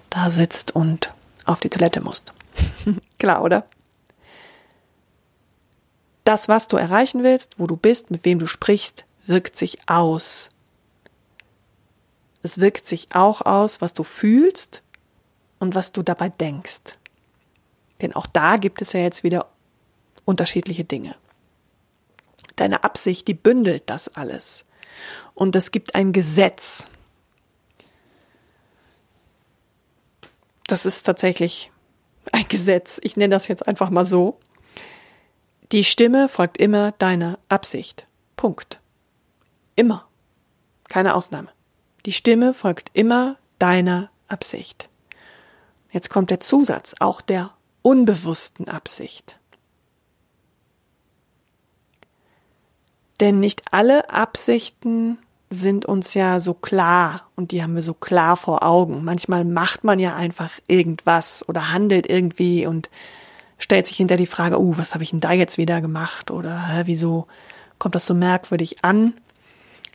da 0.08 0.30
sitzt 0.30 0.74
und 0.74 1.12
auf 1.44 1.60
die 1.60 1.68
Toilette 1.68 2.00
musst. 2.00 2.32
Klar, 3.18 3.42
oder? 3.42 3.66
Das, 6.22 6.48
was 6.48 6.68
du 6.68 6.76
erreichen 6.76 7.24
willst, 7.24 7.58
wo 7.58 7.66
du 7.66 7.76
bist, 7.76 8.10
mit 8.10 8.24
wem 8.24 8.38
du 8.38 8.46
sprichst, 8.46 9.04
wirkt 9.26 9.56
sich 9.56 9.78
aus. 9.88 10.50
Es 12.42 12.60
wirkt 12.60 12.86
sich 12.86 13.08
auch 13.12 13.42
aus, 13.42 13.80
was 13.80 13.94
du 13.94 14.04
fühlst 14.04 14.82
und 15.58 15.74
was 15.74 15.92
du 15.92 16.02
dabei 16.02 16.28
denkst. 16.28 16.96
Denn 18.00 18.14
auch 18.14 18.26
da 18.26 18.56
gibt 18.56 18.82
es 18.82 18.92
ja 18.92 19.00
jetzt 19.00 19.24
wieder 19.24 19.48
unterschiedliche 20.24 20.84
Dinge. 20.84 21.16
Deine 22.56 22.84
Absicht, 22.84 23.28
die 23.28 23.34
bündelt 23.34 23.84
das 23.86 24.08
alles. 24.08 24.64
Und 25.34 25.56
es 25.56 25.70
gibt 25.70 25.94
ein 25.94 26.12
Gesetz. 26.12 26.88
Das 30.66 30.84
ist 30.84 31.04
tatsächlich 31.04 31.70
ein 32.32 32.46
Gesetz. 32.48 33.00
Ich 33.02 33.16
nenne 33.16 33.34
das 33.34 33.48
jetzt 33.48 33.66
einfach 33.66 33.90
mal 33.90 34.04
so. 34.04 34.38
Die 35.72 35.84
Stimme 35.84 36.28
folgt 36.28 36.58
immer 36.58 36.92
deiner 36.92 37.38
Absicht. 37.48 38.06
Punkt. 38.36 38.80
Immer. 39.76 40.08
Keine 40.88 41.14
Ausnahme. 41.14 41.48
Die 42.06 42.12
Stimme 42.12 42.54
folgt 42.54 42.90
immer 42.92 43.36
deiner 43.58 44.10
Absicht. 44.28 44.88
Jetzt 45.90 46.10
kommt 46.10 46.30
der 46.30 46.40
Zusatz, 46.40 46.94
auch 47.00 47.20
der 47.20 47.50
unbewussten 47.82 48.68
Absicht. 48.68 49.38
Denn 53.20 53.40
nicht 53.40 53.62
alle 53.72 54.10
Absichten 54.10 55.18
sind 55.50 55.86
uns 55.86 56.14
ja 56.14 56.40
so 56.40 56.54
klar 56.54 57.22
und 57.34 57.52
die 57.52 57.62
haben 57.62 57.74
wir 57.74 57.82
so 57.82 57.94
klar 57.94 58.36
vor 58.36 58.62
Augen. 58.62 59.02
Manchmal 59.02 59.44
macht 59.44 59.82
man 59.82 59.98
ja 59.98 60.14
einfach 60.14 60.50
irgendwas 60.66 61.48
oder 61.48 61.72
handelt 61.72 62.08
irgendwie 62.08 62.66
und 62.66 62.90
stellt 63.58 63.86
sich 63.86 63.96
hinter 63.96 64.16
die 64.16 64.26
Frage, 64.26 64.60
uh, 64.60 64.76
was 64.76 64.94
habe 64.94 65.02
ich 65.02 65.10
denn 65.10 65.20
da 65.20 65.32
jetzt 65.32 65.58
wieder 65.58 65.80
gemacht? 65.80 66.30
Oder 66.30 66.68
hä, 66.68 66.82
wieso 66.84 67.26
kommt 67.78 67.94
das 67.94 68.06
so 68.06 68.14
merkwürdig 68.14 68.84
an? 68.84 69.14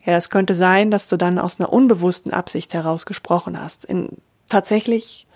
Ja, 0.04 0.18
es 0.18 0.30
könnte 0.30 0.56
sein, 0.56 0.92
dass 0.92 1.08
du 1.08 1.16
dann 1.16 1.40
aus 1.40 1.60
einer 1.60 1.72
unbewussten 1.72 2.34
Absicht 2.34 2.74
heraus 2.74 3.06
gesprochen 3.06 3.62
hast. 3.62 3.86
In, 3.86 4.10
tatsächlich 4.50 5.28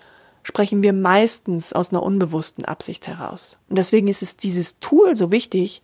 sprechen 0.48 0.82
wir 0.82 0.94
meistens 0.94 1.74
aus 1.74 1.90
einer 1.90 2.02
unbewussten 2.02 2.64
Absicht 2.64 3.06
heraus. 3.06 3.58
Und 3.68 3.76
deswegen 3.76 4.08
ist 4.08 4.22
es 4.22 4.38
dieses 4.38 4.80
Tool 4.80 5.14
so 5.14 5.30
wichtig, 5.30 5.82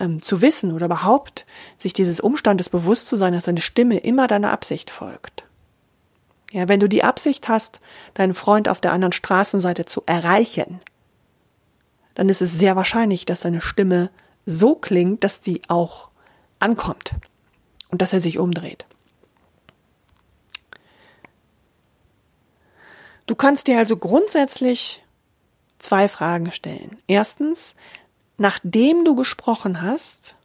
ähm, 0.00 0.22
zu 0.22 0.40
wissen 0.40 0.72
oder 0.72 0.86
überhaupt 0.86 1.44
sich 1.76 1.92
dieses 1.92 2.18
Umstandes 2.18 2.70
bewusst 2.70 3.08
zu 3.08 3.16
sein, 3.16 3.34
dass 3.34 3.44
deine 3.44 3.60
Stimme 3.60 3.98
immer 3.98 4.26
deiner 4.26 4.52
Absicht 4.52 4.88
folgt. 4.88 5.44
Ja, 6.50 6.66
wenn 6.66 6.80
du 6.80 6.88
die 6.88 7.04
Absicht 7.04 7.46
hast, 7.48 7.80
deinen 8.14 8.32
Freund 8.32 8.70
auf 8.70 8.80
der 8.80 8.92
anderen 8.92 9.12
Straßenseite 9.12 9.84
zu 9.84 10.02
erreichen, 10.06 10.80
dann 12.14 12.30
ist 12.30 12.40
es 12.40 12.56
sehr 12.56 12.76
wahrscheinlich, 12.76 13.26
dass 13.26 13.42
seine 13.42 13.60
Stimme 13.60 14.08
so 14.46 14.76
klingt, 14.76 15.24
dass 15.24 15.40
die 15.40 15.60
auch 15.68 16.08
ankommt 16.58 17.16
und 17.90 18.00
dass 18.00 18.14
er 18.14 18.22
sich 18.22 18.38
umdreht. 18.38 18.86
Du 23.26 23.34
kannst 23.34 23.66
dir 23.68 23.78
also 23.78 23.96
grundsätzlich 23.96 25.02
zwei 25.78 26.08
Fragen 26.08 26.50
stellen. 26.52 26.98
Erstens, 27.06 27.74
nachdem 28.36 29.04
du 29.04 29.14
gesprochen 29.14 29.82
hast 29.82 30.36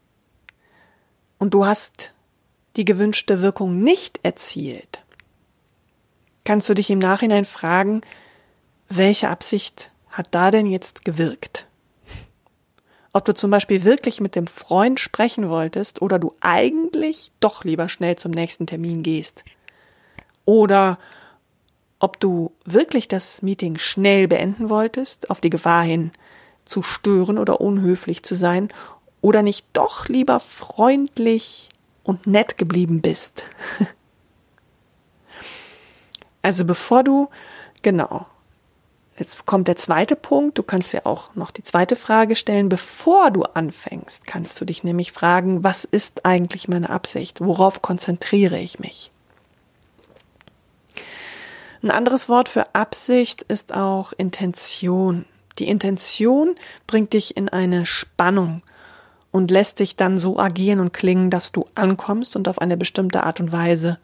und 1.38 1.53
du 1.53 1.65
hast 1.65 2.13
die 2.75 2.86
gewünschte 2.86 3.41
Wirkung 3.41 3.79
nicht 3.79 4.19
erzielt, 4.24 5.03
kannst 6.45 6.69
du 6.69 6.74
dich 6.74 6.89
im 6.89 7.00
Nachhinein 7.00 7.45
fragen, 7.45 8.01
welche 8.88 9.29
Absicht 9.29 9.91
hat 10.09 10.27
da 10.31 10.50
denn 10.50 10.65
jetzt 10.65 11.05
gewirkt? 11.05 11.67
Ob 13.12 13.25
du 13.25 13.33
zum 13.33 13.51
Beispiel 13.51 13.83
wirklich 13.83 14.21
mit 14.21 14.36
dem 14.36 14.48
Freund 14.48 15.00
sprechen 15.00 15.50
wolltest 15.50 16.01
oder 16.01 16.19
du 16.19 16.36
eigentlich 16.41 17.31
doch 17.39 17.63
lieber 17.63 17.89
schnell 17.89 18.15
zum 18.15 18.31
nächsten 18.31 18.67
Termin 18.67 19.03
gehst. 19.03 19.43
Oder 20.45 21.00
ob 21.99 22.19
du 22.19 22.51
wirklich 22.65 23.07
das 23.07 23.41
Meeting 23.41 23.77
schnell 23.77 24.27
beenden 24.27 24.69
wolltest, 24.69 25.29
auf 25.29 25.41
die 25.41 25.49
Gefahr 25.49 25.83
hin, 25.83 26.11
zu 26.65 26.81
stören 26.81 27.37
oder 27.37 27.61
unhöflich 27.61 28.23
zu 28.23 28.35
sein, 28.35 28.69
oder 29.21 29.41
nicht 29.41 29.65
doch 29.73 30.07
lieber 30.07 30.39
freundlich 30.39 31.69
und 32.03 32.25
nett 32.25 32.57
geblieben 32.57 33.01
bist. 33.01 33.43
also 36.41 36.63
bevor 36.65 37.03
du, 37.03 37.29
genau, 37.81 38.25
Jetzt 39.19 39.45
kommt 39.45 39.67
der 39.67 39.75
zweite 39.75 40.15
Punkt. 40.15 40.57
Du 40.57 40.63
kannst 40.63 40.93
ja 40.93 41.05
auch 41.05 41.35
noch 41.35 41.51
die 41.51 41.63
zweite 41.63 41.97
Frage 41.97 42.37
stellen. 42.37 42.69
Bevor 42.69 43.31
du 43.31 43.43
anfängst, 43.43 44.25
kannst 44.25 44.59
du 44.61 44.65
dich 44.65 44.85
nämlich 44.85 45.11
fragen, 45.11 45.61
was 45.61 45.83
ist 45.83 46.25
eigentlich 46.25 46.69
meine 46.69 46.89
Absicht? 46.89 47.41
Worauf 47.41 47.81
konzentriere 47.81 48.57
ich 48.57 48.79
mich? 48.79 49.11
Ein 51.81 51.91
anderes 51.91 52.27
Wort 52.27 52.50
für 52.50 52.75
Absicht 52.75 53.43
ist 53.43 53.74
auch 53.74 54.12
Intention. 54.13 55.25
Die 55.59 55.67
Intention 55.67 56.55
bringt 56.88 57.13
dich 57.13 57.38
in 57.38 57.50
eine 57.50 57.86
Spannung 57.86 58.62
und 59.31 59.51
lässt 59.51 59.79
dich 59.79 59.95
dann 59.95 60.19
so 60.19 60.39
agieren 60.39 60.79
und 60.79 60.93
klingen, 60.93 61.29
dass 61.29 61.51
du 61.51 61.65
ankommst 61.75 62.36
und 62.36 62.48
auf 62.48 62.59
eine 62.59 62.77
bestimmte 62.77 63.24
Art 63.24 63.39
und 63.39 63.51
Weise 63.51 64.00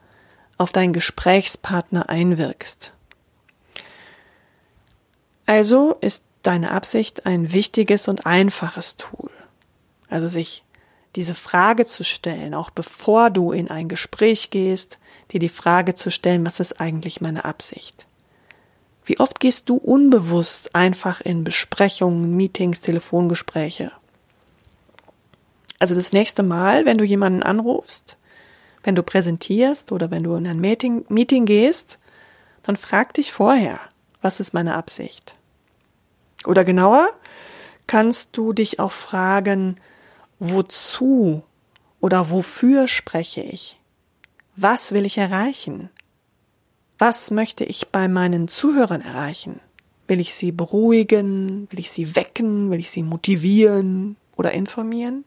auf 0.58 0.72
deinen 0.72 0.94
Gesprächspartner 0.94 2.10
einwirkst. 2.10 2.94
Also 5.46 5.98
ist 6.02 6.26
deine 6.44 6.72
Absicht 6.72 7.26
ein 7.26 7.52
wichtiges 7.52 8.08
und 8.08 8.26
einfaches 8.26 8.98
Tool. 8.98 9.32
Also 10.10 10.28
sich 10.28 10.64
diese 11.16 11.36
Frage 11.36 11.86
zu 11.86 12.04
stellen, 12.04 12.54
auch 12.54 12.70
bevor 12.70 13.30
du 13.30 13.52
in 13.52 13.70
ein 13.70 13.90
Gespräch 13.90 14.50
gehst, 14.50 14.98
dir 15.32 15.40
die 15.40 15.50
Frage 15.50 15.96
zu 15.96 16.12
stellen, 16.12 16.46
was 16.46 16.60
ist 16.60 16.80
eigentlich 16.80 17.22
meine 17.22 17.46
Absicht? 17.46 18.06
Wie 19.06 19.20
oft 19.20 19.40
gehst 19.40 19.70
du 19.70 19.76
unbewusst 19.76 20.76
einfach 20.76 21.22
in 21.22 21.44
Besprechungen, 21.44 22.36
Meetings, 22.36 22.82
Telefongespräche? 22.82 23.92
Also 25.78 25.94
das 25.94 26.12
nächste 26.12 26.42
Mal, 26.42 26.86
wenn 26.86 26.98
du 26.98 27.04
jemanden 27.04 27.44
anrufst, 27.44 28.18
wenn 28.84 28.96
du 28.96 29.04
präsentierst 29.04 29.92
oder 29.92 30.10
wenn 30.10 30.24
du 30.24 30.36
in 30.36 30.48
ein 30.48 30.60
Meeting, 30.60 31.06
Meeting 31.10 31.46
gehst, 31.46 32.00
dann 32.64 32.78
frag 32.78 33.14
dich 33.14 33.32
vorher, 33.32 33.80
was 34.22 34.40
ist 34.40 34.54
meine 34.54 34.76
Absicht? 34.76 35.36
Oder 36.46 36.64
genauer, 36.64 37.10
kannst 37.88 38.38
du 38.38 38.54
dich 38.54 38.80
auch 38.80 38.92
fragen, 38.92 39.76
wozu 40.40 41.44
oder 42.00 42.30
wofür 42.30 42.88
spreche 42.88 43.42
ich? 43.42 43.80
Was 44.56 44.94
will 44.94 45.06
ich 45.06 45.18
erreichen? 45.18 45.90
Was 46.98 47.30
möchte 47.30 47.66
ich 47.66 47.90
bei 47.90 48.08
meinen 48.08 48.48
Zuhörern 48.48 49.02
erreichen? 49.02 49.60
Will 50.08 50.22
ich 50.22 50.34
sie 50.34 50.54
beruhigen? 50.54 51.68
Will 51.70 51.80
ich 51.80 51.92
sie 51.92 52.16
wecken? 52.16 52.72
Will 52.72 52.80
ich 52.80 52.90
sie 52.90 53.04
motivieren 53.04 54.16
oder 54.38 54.54
informieren? 54.54 55.26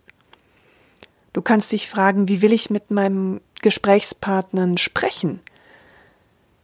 Du 1.34 1.42
kannst 1.42 1.72
dich 1.72 1.90
fragen, 1.90 2.26
wie 2.28 2.40
will 2.40 2.54
ich 2.54 2.70
mit 2.70 2.90
meinem 2.90 3.42
Gesprächspartnern 3.60 4.78
sprechen? 4.78 5.40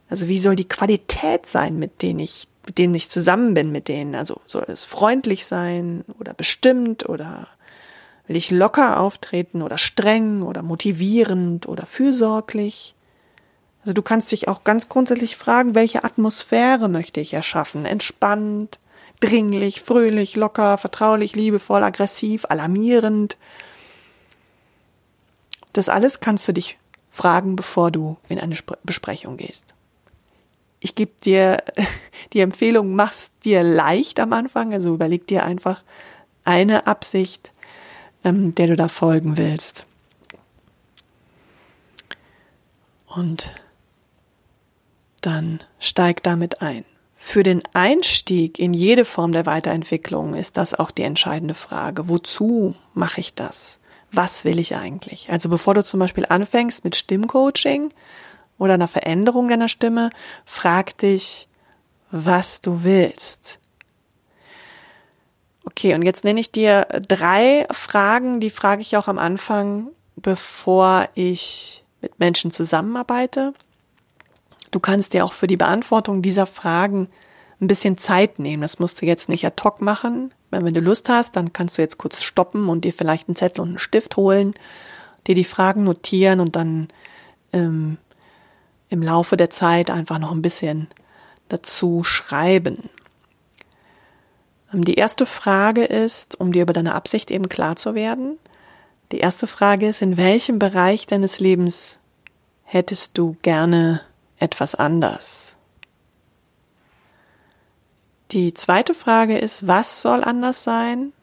Also 0.09 0.27
wie 0.27 0.39
soll 0.39 0.55
die 0.55 0.67
Qualität 0.67 1.45
sein, 1.45 1.77
mit 1.77 2.01
denen 2.01 2.19
ich, 2.19 2.47
mit 2.65 2.79
denen 2.79 2.95
ich 2.95 3.09
zusammen 3.09 3.53
bin, 3.53 3.71
mit 3.71 3.89
denen? 3.89 4.15
Also 4.15 4.41
soll 4.47 4.65
es 4.69 4.85
freundlich 4.85 5.45
sein 5.45 6.03
oder 6.19 6.33
bestimmt 6.33 7.07
oder 7.07 7.47
will 8.27 8.35
ich 8.35 8.51
locker 8.51 8.99
auftreten 8.99 9.61
oder 9.61 9.77
streng 9.77 10.41
oder 10.41 10.61
motivierend 10.61 11.67
oder 11.67 11.85
fürsorglich? 11.85 12.95
Also 13.81 13.93
du 13.93 14.01
kannst 14.01 14.31
dich 14.31 14.47
auch 14.47 14.63
ganz 14.63 14.89
grundsätzlich 14.89 15.37
fragen, 15.37 15.75
welche 15.75 16.03
Atmosphäre 16.03 16.89
möchte 16.89 17.19
ich 17.19 17.33
erschaffen? 17.33 17.85
Entspannt, 17.85 18.79
dringlich, 19.19 19.81
fröhlich, 19.81 20.35
locker, 20.35 20.77
vertraulich, 20.77 21.35
liebevoll, 21.35 21.83
aggressiv, 21.83 22.45
alarmierend. 22.49 23.37
Das 25.73 25.89
alles 25.89 26.19
kannst 26.19 26.47
du 26.47 26.51
dich 26.51 26.79
fragen, 27.11 27.55
bevor 27.55 27.91
du 27.91 28.17
in 28.27 28.39
eine 28.39 28.55
Besprechung 28.83 29.37
gehst 29.37 29.75
ich 30.85 30.93
gebe 30.93 31.13
dir 31.23 31.63
die 32.33 32.41
Empfehlung, 32.41 32.95
mach's 32.95 33.31
dir 33.43 33.63
leicht 33.63 34.19
am 34.19 34.33
Anfang. 34.33 34.71
Also 34.71 34.93
überleg 34.93 35.25
dir 35.27 35.43
einfach 35.43 35.83
eine 36.43 36.85
Absicht, 36.85 37.51
ähm, 38.25 38.53
der 38.53 38.67
du 38.67 38.75
da 38.75 38.89
folgen 38.89 39.37
willst. 39.37 39.85
Und 43.07 43.55
dann 45.21 45.61
steig 45.79 46.21
damit 46.23 46.61
ein. 46.61 46.83
Für 47.15 47.43
den 47.43 47.63
Einstieg 47.73 48.59
in 48.59 48.73
jede 48.73 49.05
Form 49.05 49.31
der 49.31 49.45
Weiterentwicklung 49.45 50.35
ist 50.35 50.57
das 50.57 50.73
auch 50.73 50.91
die 50.91 51.03
entscheidende 51.03 51.55
Frage. 51.55 52.09
Wozu 52.09 52.75
mache 52.93 53.21
ich 53.21 53.33
das? 53.33 53.79
Was 54.11 54.43
will 54.43 54.59
ich 54.59 54.75
eigentlich? 54.75 55.31
Also 55.31 55.47
bevor 55.47 55.73
du 55.73 55.83
zum 55.83 56.01
Beispiel 56.01 56.25
anfängst 56.27 56.83
mit 56.83 56.97
Stimmcoaching, 56.97 57.91
oder 58.57 58.75
einer 58.75 58.87
Veränderung 58.87 59.49
deiner 59.49 59.67
Stimme, 59.67 60.09
frag 60.45 60.97
dich, 60.97 61.47
was 62.11 62.61
du 62.61 62.83
willst. 62.83 63.59
Okay, 65.65 65.95
und 65.95 66.03
jetzt 66.03 66.23
nenne 66.23 66.39
ich 66.39 66.51
dir 66.51 66.87
drei 67.07 67.65
Fragen, 67.71 68.39
die 68.39 68.49
frage 68.51 68.81
ich 68.81 68.95
auch 68.97 69.07
am 69.07 69.17
Anfang, 69.17 69.87
bevor 70.15 71.09
ich 71.15 71.83
mit 72.01 72.19
Menschen 72.19 72.51
zusammenarbeite. 72.51 73.53
Du 74.71 74.79
kannst 74.79 75.13
dir 75.13 75.25
auch 75.25 75.33
für 75.33 75.47
die 75.47 75.57
Beantwortung 75.57 76.21
dieser 76.21 76.45
Fragen 76.45 77.09
ein 77.59 77.67
bisschen 77.67 77.97
Zeit 77.97 78.39
nehmen. 78.39 78.61
Das 78.61 78.79
musst 78.79 79.01
du 79.01 79.05
jetzt 79.05 79.29
nicht 79.29 79.45
ad 79.45 79.63
hoc 79.63 79.81
machen. 79.81 80.33
Wenn 80.51 80.73
du 80.73 80.81
Lust 80.81 81.09
hast, 81.09 81.35
dann 81.35 81.53
kannst 81.53 81.77
du 81.77 81.81
jetzt 81.81 81.97
kurz 81.97 82.21
stoppen 82.21 82.69
und 82.69 82.85
dir 82.85 82.93
vielleicht 82.93 83.27
einen 83.27 83.35
Zettel 83.35 83.61
und 83.61 83.69
einen 83.69 83.79
Stift 83.79 84.17
holen, 84.17 84.53
dir 85.27 85.35
die 85.35 85.43
Fragen 85.43 85.83
notieren 85.83 86.39
und 86.39 86.55
dann 86.55 86.87
ähm, 87.53 87.97
im 88.89 89.01
Laufe 89.01 89.35
der 89.35 89.49
Zeit 89.49 89.89
einfach 89.89 90.19
noch 90.19 90.31
ein 90.31 90.41
bisschen 90.41 90.87
dazu 91.49 92.03
schreiben. 92.03 92.89
Ähm, 94.75 94.83
die 94.83 94.95
erste 94.95 95.25
Frage 95.25 95.83
ist, 95.85 96.39
um 96.39 96.51
dir 96.51 96.63
über 96.63 96.73
deine 96.73 96.93
Absicht 96.93 97.31
eben 97.31 97.49
klar 97.49 97.75
zu 97.75 97.95
werden, 97.95 98.37
die 99.11 99.19
erste 99.19 99.47
Frage 99.47 99.87
ist, 99.87 100.01
in 100.01 100.17
welchem 100.17 100.59
Bereich 100.59 101.07
deines 101.07 101.39
Lebens 101.39 101.99
hättest 102.63 103.17
du 103.17 103.37
gerne 103.41 104.01
etwas 104.37 104.75
anders? 104.75 105.55
Die 108.31 108.53
zweite 108.53 108.93
Frage 108.93 109.37
ist, 109.37 109.67
was 109.67 110.01
soll 110.01 110.23
anders 110.23 110.63
sein? 110.63 111.13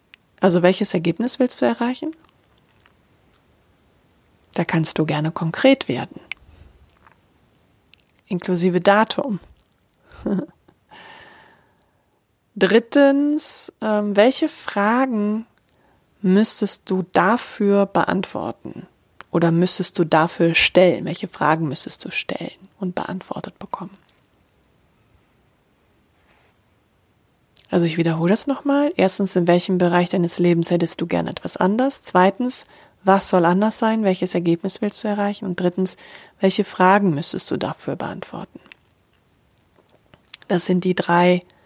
Also 0.41 0.63
welches 0.63 0.95
Ergebnis 0.95 1.39
willst 1.39 1.61
du 1.61 1.67
erreichen? 1.67 2.13
Da 4.55 4.65
kannst 4.65 4.99
du 4.99 5.05
gerne 5.05 5.31
konkret 5.31 5.89
werden 5.89 6.21
inklusive 8.33 8.81
Datum. 8.81 9.39
Drittens, 12.55 13.73
ähm, 13.81 14.15
welche 14.17 14.49
Fragen 14.49 15.47
müsstest 16.21 16.83
du 16.91 17.05
dafür 17.13 17.87
beantworten? 17.87 18.87
Oder 19.31 19.51
müsstest 19.51 19.99
du 19.99 20.05
dafür 20.05 20.55
stellen? 20.55 21.07
Welche 21.07 21.29
Fragen 21.29 21.67
müsstest 21.67 22.05
du 22.05 22.11
stellen 22.11 22.51
und 22.79 22.95
beantwortet 22.95 23.59
bekommen? 23.59 23.97
Also 27.71 27.87
ich 27.87 27.97
wiederhole 27.97 28.31
das 28.31 28.47
nochmal. 28.47 28.93
Erstens, 28.97 29.35
in 29.35 29.47
welchem 29.47 29.79
Bereich 29.79 30.11
deines 30.11 30.39
Lebens 30.39 30.71
hättest 30.71 31.01
du 31.01 31.07
gern 31.07 31.27
etwas 31.27 31.57
anders? 31.57 32.03
Zweitens, 32.03 32.67
was 33.03 33.31
soll 33.31 33.47
anders 33.47 33.79
sein? 33.79 34.05
Welches 34.05 34.35
Ergebnis 34.35 34.83
willst 34.83 35.03
du 35.03 35.09
erreichen? 35.09 35.47
Und 35.47 35.59
drittens, 35.59 35.97
welche 36.39 36.65
Fragen 36.65 37.15
müsstest 37.15 37.51
du 37.51 37.57
dafür 37.57 37.97
beantworten? 37.97 38.61
Das 40.49 40.67
sind 40.67 40.85
die 40.85 40.95
drei 40.95 41.39
Fragen 41.39 41.62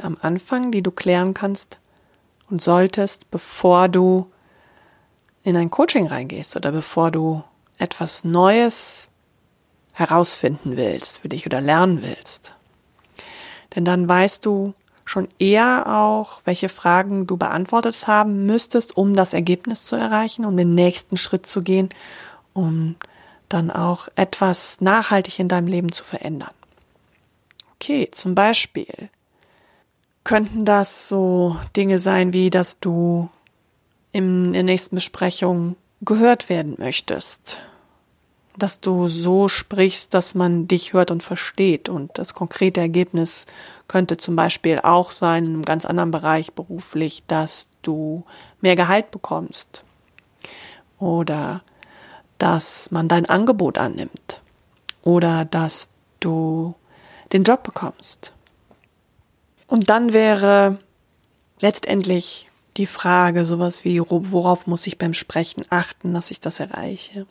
am 0.00 0.16
Anfang, 0.20 0.70
die 0.72 0.82
du 0.82 0.90
klären 0.90 1.34
kannst 1.34 1.78
und 2.50 2.62
solltest, 2.62 3.30
bevor 3.30 3.88
du 3.88 4.30
in 5.42 5.56
ein 5.56 5.70
Coaching 5.70 6.06
reingehst 6.06 6.56
oder 6.56 6.72
bevor 6.72 7.10
du 7.10 7.42
etwas 7.78 8.24
Neues 8.24 9.08
herausfinden 9.92 10.76
willst 10.76 11.18
für 11.18 11.28
dich 11.28 11.46
oder 11.46 11.60
lernen 11.60 12.02
willst. 12.02 12.54
Denn 13.74 13.84
dann 13.84 14.08
weißt 14.08 14.44
du 14.44 14.74
schon 15.04 15.28
eher 15.38 15.86
auch, 15.86 16.42
welche 16.44 16.68
Fragen 16.68 17.26
du 17.26 17.36
beantwortet 17.36 18.06
haben 18.06 18.46
müsstest, 18.46 18.96
um 18.96 19.14
das 19.14 19.34
Ergebnis 19.34 19.84
zu 19.84 19.96
erreichen, 19.96 20.44
um 20.44 20.56
den 20.56 20.74
nächsten 20.74 21.16
Schritt 21.16 21.46
zu 21.46 21.62
gehen, 21.62 21.88
um 22.52 22.96
dann 23.48 23.70
auch 23.70 24.08
etwas 24.14 24.80
nachhaltig 24.80 25.38
in 25.38 25.48
deinem 25.48 25.66
Leben 25.66 25.92
zu 25.92 26.04
verändern. 26.04 26.52
Okay, 27.82 28.08
zum 28.12 28.36
Beispiel 28.36 29.10
könnten 30.22 30.64
das 30.64 31.08
so 31.08 31.56
Dinge 31.76 31.98
sein, 31.98 32.32
wie 32.32 32.48
dass 32.48 32.78
du 32.78 33.28
in 34.12 34.52
der 34.52 34.62
nächsten 34.62 34.94
Besprechung 34.94 35.74
gehört 36.00 36.48
werden 36.48 36.76
möchtest. 36.78 37.58
Dass 38.56 38.78
du 38.78 39.08
so 39.08 39.48
sprichst, 39.48 40.14
dass 40.14 40.36
man 40.36 40.68
dich 40.68 40.92
hört 40.92 41.10
und 41.10 41.24
versteht. 41.24 41.88
Und 41.88 42.16
das 42.18 42.34
konkrete 42.34 42.80
Ergebnis 42.80 43.46
könnte 43.88 44.16
zum 44.16 44.36
Beispiel 44.36 44.78
auch 44.80 45.10
sein, 45.10 45.44
in 45.44 45.54
einem 45.54 45.64
ganz 45.64 45.84
anderen 45.84 46.12
Bereich 46.12 46.52
beruflich, 46.52 47.24
dass 47.26 47.66
du 47.82 48.24
mehr 48.60 48.76
Gehalt 48.76 49.10
bekommst. 49.10 49.82
Oder 51.00 51.64
dass 52.38 52.92
man 52.92 53.08
dein 53.08 53.26
Angebot 53.26 53.76
annimmt. 53.76 54.40
Oder 55.02 55.44
dass 55.44 55.90
du 56.20 56.76
den 57.32 57.44
Job 57.44 57.62
bekommst. 57.62 58.32
Und 59.66 59.90
dann 59.90 60.12
wäre 60.12 60.78
letztendlich 61.60 62.48
die 62.76 62.86
Frage, 62.86 63.44
sowas 63.44 63.84
wie, 63.84 64.00
worauf 64.00 64.66
muss 64.66 64.86
ich 64.86 64.98
beim 64.98 65.14
Sprechen 65.14 65.64
achten, 65.70 66.14
dass 66.14 66.30
ich 66.30 66.40
das 66.40 66.60
erreiche? 66.60 67.26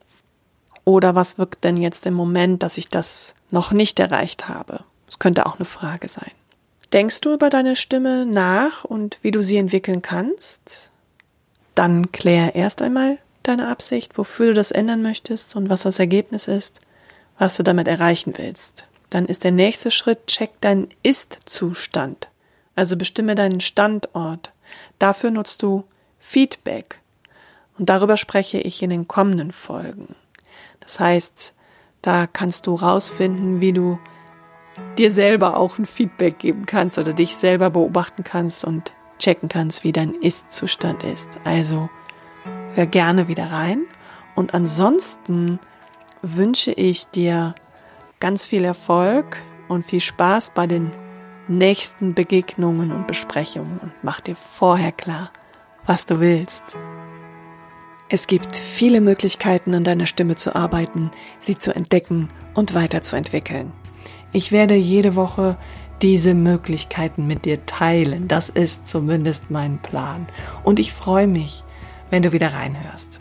Oder 0.85 1.15
was 1.15 1.37
wirkt 1.37 1.63
denn 1.63 1.77
jetzt 1.77 2.05
im 2.05 2.13
Moment, 2.13 2.63
dass 2.63 2.77
ich 2.77 2.89
das 2.89 3.35
noch 3.51 3.71
nicht 3.71 3.99
erreicht 3.99 4.47
habe? 4.47 4.83
Das 5.05 5.19
könnte 5.19 5.45
auch 5.45 5.57
eine 5.57 5.65
Frage 5.65 6.07
sein. 6.07 6.31
Denkst 6.93 7.21
du 7.21 7.33
über 7.33 7.49
deine 7.49 7.75
Stimme 7.75 8.25
nach 8.25 8.83
und 8.83 9.19
wie 9.21 9.31
du 9.31 9.41
sie 9.41 9.57
entwickeln 9.57 10.01
kannst? 10.01 10.89
Dann 11.75 12.11
klär 12.11 12.55
erst 12.55 12.81
einmal 12.81 13.17
deine 13.43 13.69
Absicht, 13.69 14.17
wofür 14.17 14.47
du 14.47 14.53
das 14.55 14.71
ändern 14.71 15.01
möchtest 15.01 15.55
und 15.55 15.69
was 15.69 15.83
das 15.83 15.99
Ergebnis 15.99 16.47
ist, 16.47 16.81
was 17.37 17.55
du 17.57 17.63
damit 17.63 17.87
erreichen 17.87 18.33
willst. 18.37 18.85
Dann 19.11 19.25
ist 19.27 19.43
der 19.43 19.51
nächste 19.51 19.91
Schritt, 19.91 20.25
check 20.25 20.59
deinen 20.61 20.87
Ist-Zustand. 21.03 22.29
Also 22.75 22.97
bestimme 22.97 23.35
deinen 23.35 23.61
Standort. 23.61 24.53
Dafür 24.97 25.29
nutzt 25.29 25.61
du 25.61 25.83
Feedback. 26.17 26.99
Und 27.77 27.89
darüber 27.89 28.17
spreche 28.17 28.59
ich 28.59 28.81
in 28.81 28.89
den 28.89 29.07
kommenden 29.07 29.51
Folgen. 29.51 30.15
Das 30.79 30.99
heißt, 30.99 31.53
da 32.01 32.25
kannst 32.25 32.67
du 32.67 32.75
rausfinden, 32.75 33.59
wie 33.59 33.73
du 33.73 33.99
dir 34.97 35.11
selber 35.11 35.57
auch 35.57 35.77
ein 35.77 35.85
Feedback 35.85 36.39
geben 36.39 36.65
kannst 36.65 36.97
oder 36.97 37.13
dich 37.13 37.35
selber 37.35 37.69
beobachten 37.69 38.23
kannst 38.23 38.63
und 38.63 38.93
checken 39.19 39.49
kannst, 39.49 39.83
wie 39.83 39.91
dein 39.91 40.13
Ist-Zustand 40.13 41.03
ist. 41.03 41.29
Also 41.43 41.89
hör 42.75 42.85
gerne 42.85 43.27
wieder 43.27 43.51
rein. 43.51 43.83
Und 44.35 44.53
ansonsten 44.53 45.59
wünsche 46.21 46.71
ich 46.71 47.07
dir 47.07 47.55
ganz 48.21 48.45
viel 48.45 48.63
Erfolg 48.63 49.39
und 49.67 49.85
viel 49.85 49.99
Spaß 49.99 50.51
bei 50.51 50.67
den 50.67 50.91
nächsten 51.49 52.13
Begegnungen 52.13 52.93
und 52.93 53.07
Besprechungen 53.07 53.79
und 53.79 53.91
mach 54.03 54.21
dir 54.21 54.37
vorher 54.37 54.93
klar, 54.93 55.31
was 55.85 56.05
du 56.05 56.21
willst. 56.21 56.63
Es 58.07 58.27
gibt 58.27 58.55
viele 58.55 59.01
Möglichkeiten, 59.01 59.73
an 59.73 59.83
deiner 59.83 60.05
Stimme 60.05 60.35
zu 60.35 60.55
arbeiten, 60.55 61.11
sie 61.39 61.57
zu 61.57 61.75
entdecken 61.75 62.29
und 62.53 62.73
weiterzuentwickeln. 62.73 63.73
Ich 64.31 64.51
werde 64.51 64.75
jede 64.75 65.15
Woche 65.15 65.57
diese 66.01 66.33
Möglichkeiten 66.33 67.25
mit 67.27 67.45
dir 67.45 67.65
teilen. 67.65 68.27
Das 68.27 68.49
ist 68.49 68.87
zumindest 68.87 69.49
mein 69.49 69.81
Plan. 69.81 70.27
Und 70.63 70.79
ich 70.79 70.93
freue 70.93 71.27
mich, 71.27 71.63
wenn 72.09 72.23
du 72.23 72.31
wieder 72.31 72.53
reinhörst. 72.53 73.19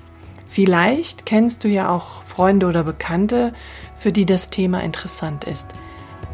Vielleicht 0.52 1.26
kennst 1.26 1.62
du 1.62 1.68
ja 1.68 1.90
auch 1.90 2.24
Freunde 2.24 2.66
oder 2.66 2.82
Bekannte, 2.82 3.54
für 4.00 4.12
die 4.12 4.26
das 4.26 4.50
Thema 4.50 4.82
interessant 4.82 5.44
ist. 5.44 5.68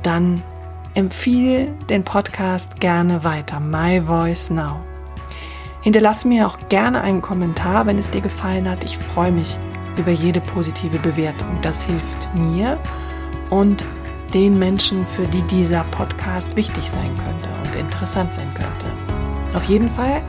Dann 0.02 0.42
empfiehl 0.94 1.74
den 1.90 2.04
Podcast 2.04 2.80
gerne 2.80 3.24
weiter. 3.24 3.60
My 3.60 4.00
Voice 4.00 4.50
Now. 4.50 4.80
Hinterlass 5.82 6.24
mir 6.24 6.46
auch 6.46 6.56
gerne 6.68 7.02
einen 7.02 7.22
Kommentar, 7.22 7.86
wenn 7.86 7.98
es 7.98 8.10
dir 8.10 8.20
gefallen 8.20 8.68
hat. 8.70 8.84
Ich 8.84 8.96
freue 8.96 9.32
mich 9.32 9.58
über 9.98 10.10
jede 10.10 10.40
positive 10.40 10.98
Bewertung. 10.98 11.58
Das 11.62 11.84
hilft 11.84 12.34
mir 12.34 12.78
und 13.50 13.84
den 14.32 14.58
Menschen, 14.58 15.06
für 15.06 15.26
die 15.26 15.42
dieser 15.42 15.84
Podcast 15.90 16.56
wichtig 16.56 16.90
sein 16.90 17.14
könnte 17.24 17.48
und 17.62 17.80
interessant 17.80 18.34
sein 18.34 18.52
könnte. 18.54 18.92
Auf 19.54 19.64
jeden 19.64 19.90
Fall 19.90 20.22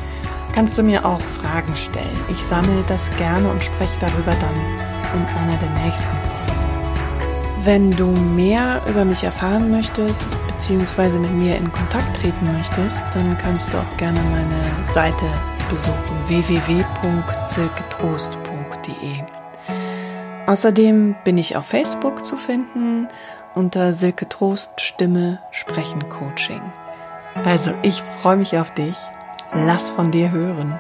kannst 0.54 0.78
du 0.78 0.84
mir 0.84 1.06
auch 1.06 1.20
Fragen 1.20 1.76
stellen. 1.76 2.18
Ich 2.30 2.38
sammle 2.38 2.84
das 2.88 3.16
gerne 3.18 3.50
und 3.50 3.64
spreche 3.64 4.00
darüber 4.00 4.34
dann 4.40 4.56
in 5.14 5.26
einer 5.38 5.58
der 5.58 5.86
nächsten 5.86 6.08
Folgen. 6.08 6.37
Wenn 7.64 7.92
du 7.92 8.08
mehr 8.08 8.82
über 8.88 9.04
mich 9.04 9.24
erfahren 9.24 9.72
möchtest, 9.72 10.28
beziehungsweise 10.48 11.18
mit 11.20 11.32
mir 11.32 11.58
in 11.58 11.72
Kontakt 11.72 12.18
treten 12.18 12.54
möchtest, 12.54 13.06
dann 13.14 13.38
kannst 13.38 13.74
du 13.74 13.78
auch 13.78 13.98
gerne 13.98 14.20
meine 14.32 14.62
Seite 14.86 15.26
besuchen 15.70 15.98
www.silketrost.de. 16.28 19.24
Außerdem 20.46 21.16
bin 21.26 21.38
ich 21.38 21.58
auf 21.58 21.66
Facebook 21.66 22.26
zu 22.26 22.38
finden 22.38 23.10
unter 23.54 23.92
Silke 23.92 24.30
Trost 24.30 24.80
Stimme 24.80 25.40
Sprechen 25.52 26.08
Coaching. 26.10 26.62
Also 27.44 27.74
ich 27.82 28.02
freue 28.02 28.38
mich 28.38 28.58
auf 28.58 28.74
dich. 28.74 28.96
Lass 29.52 29.92
von 29.92 30.12
dir 30.12 30.32
hören. 30.32 30.80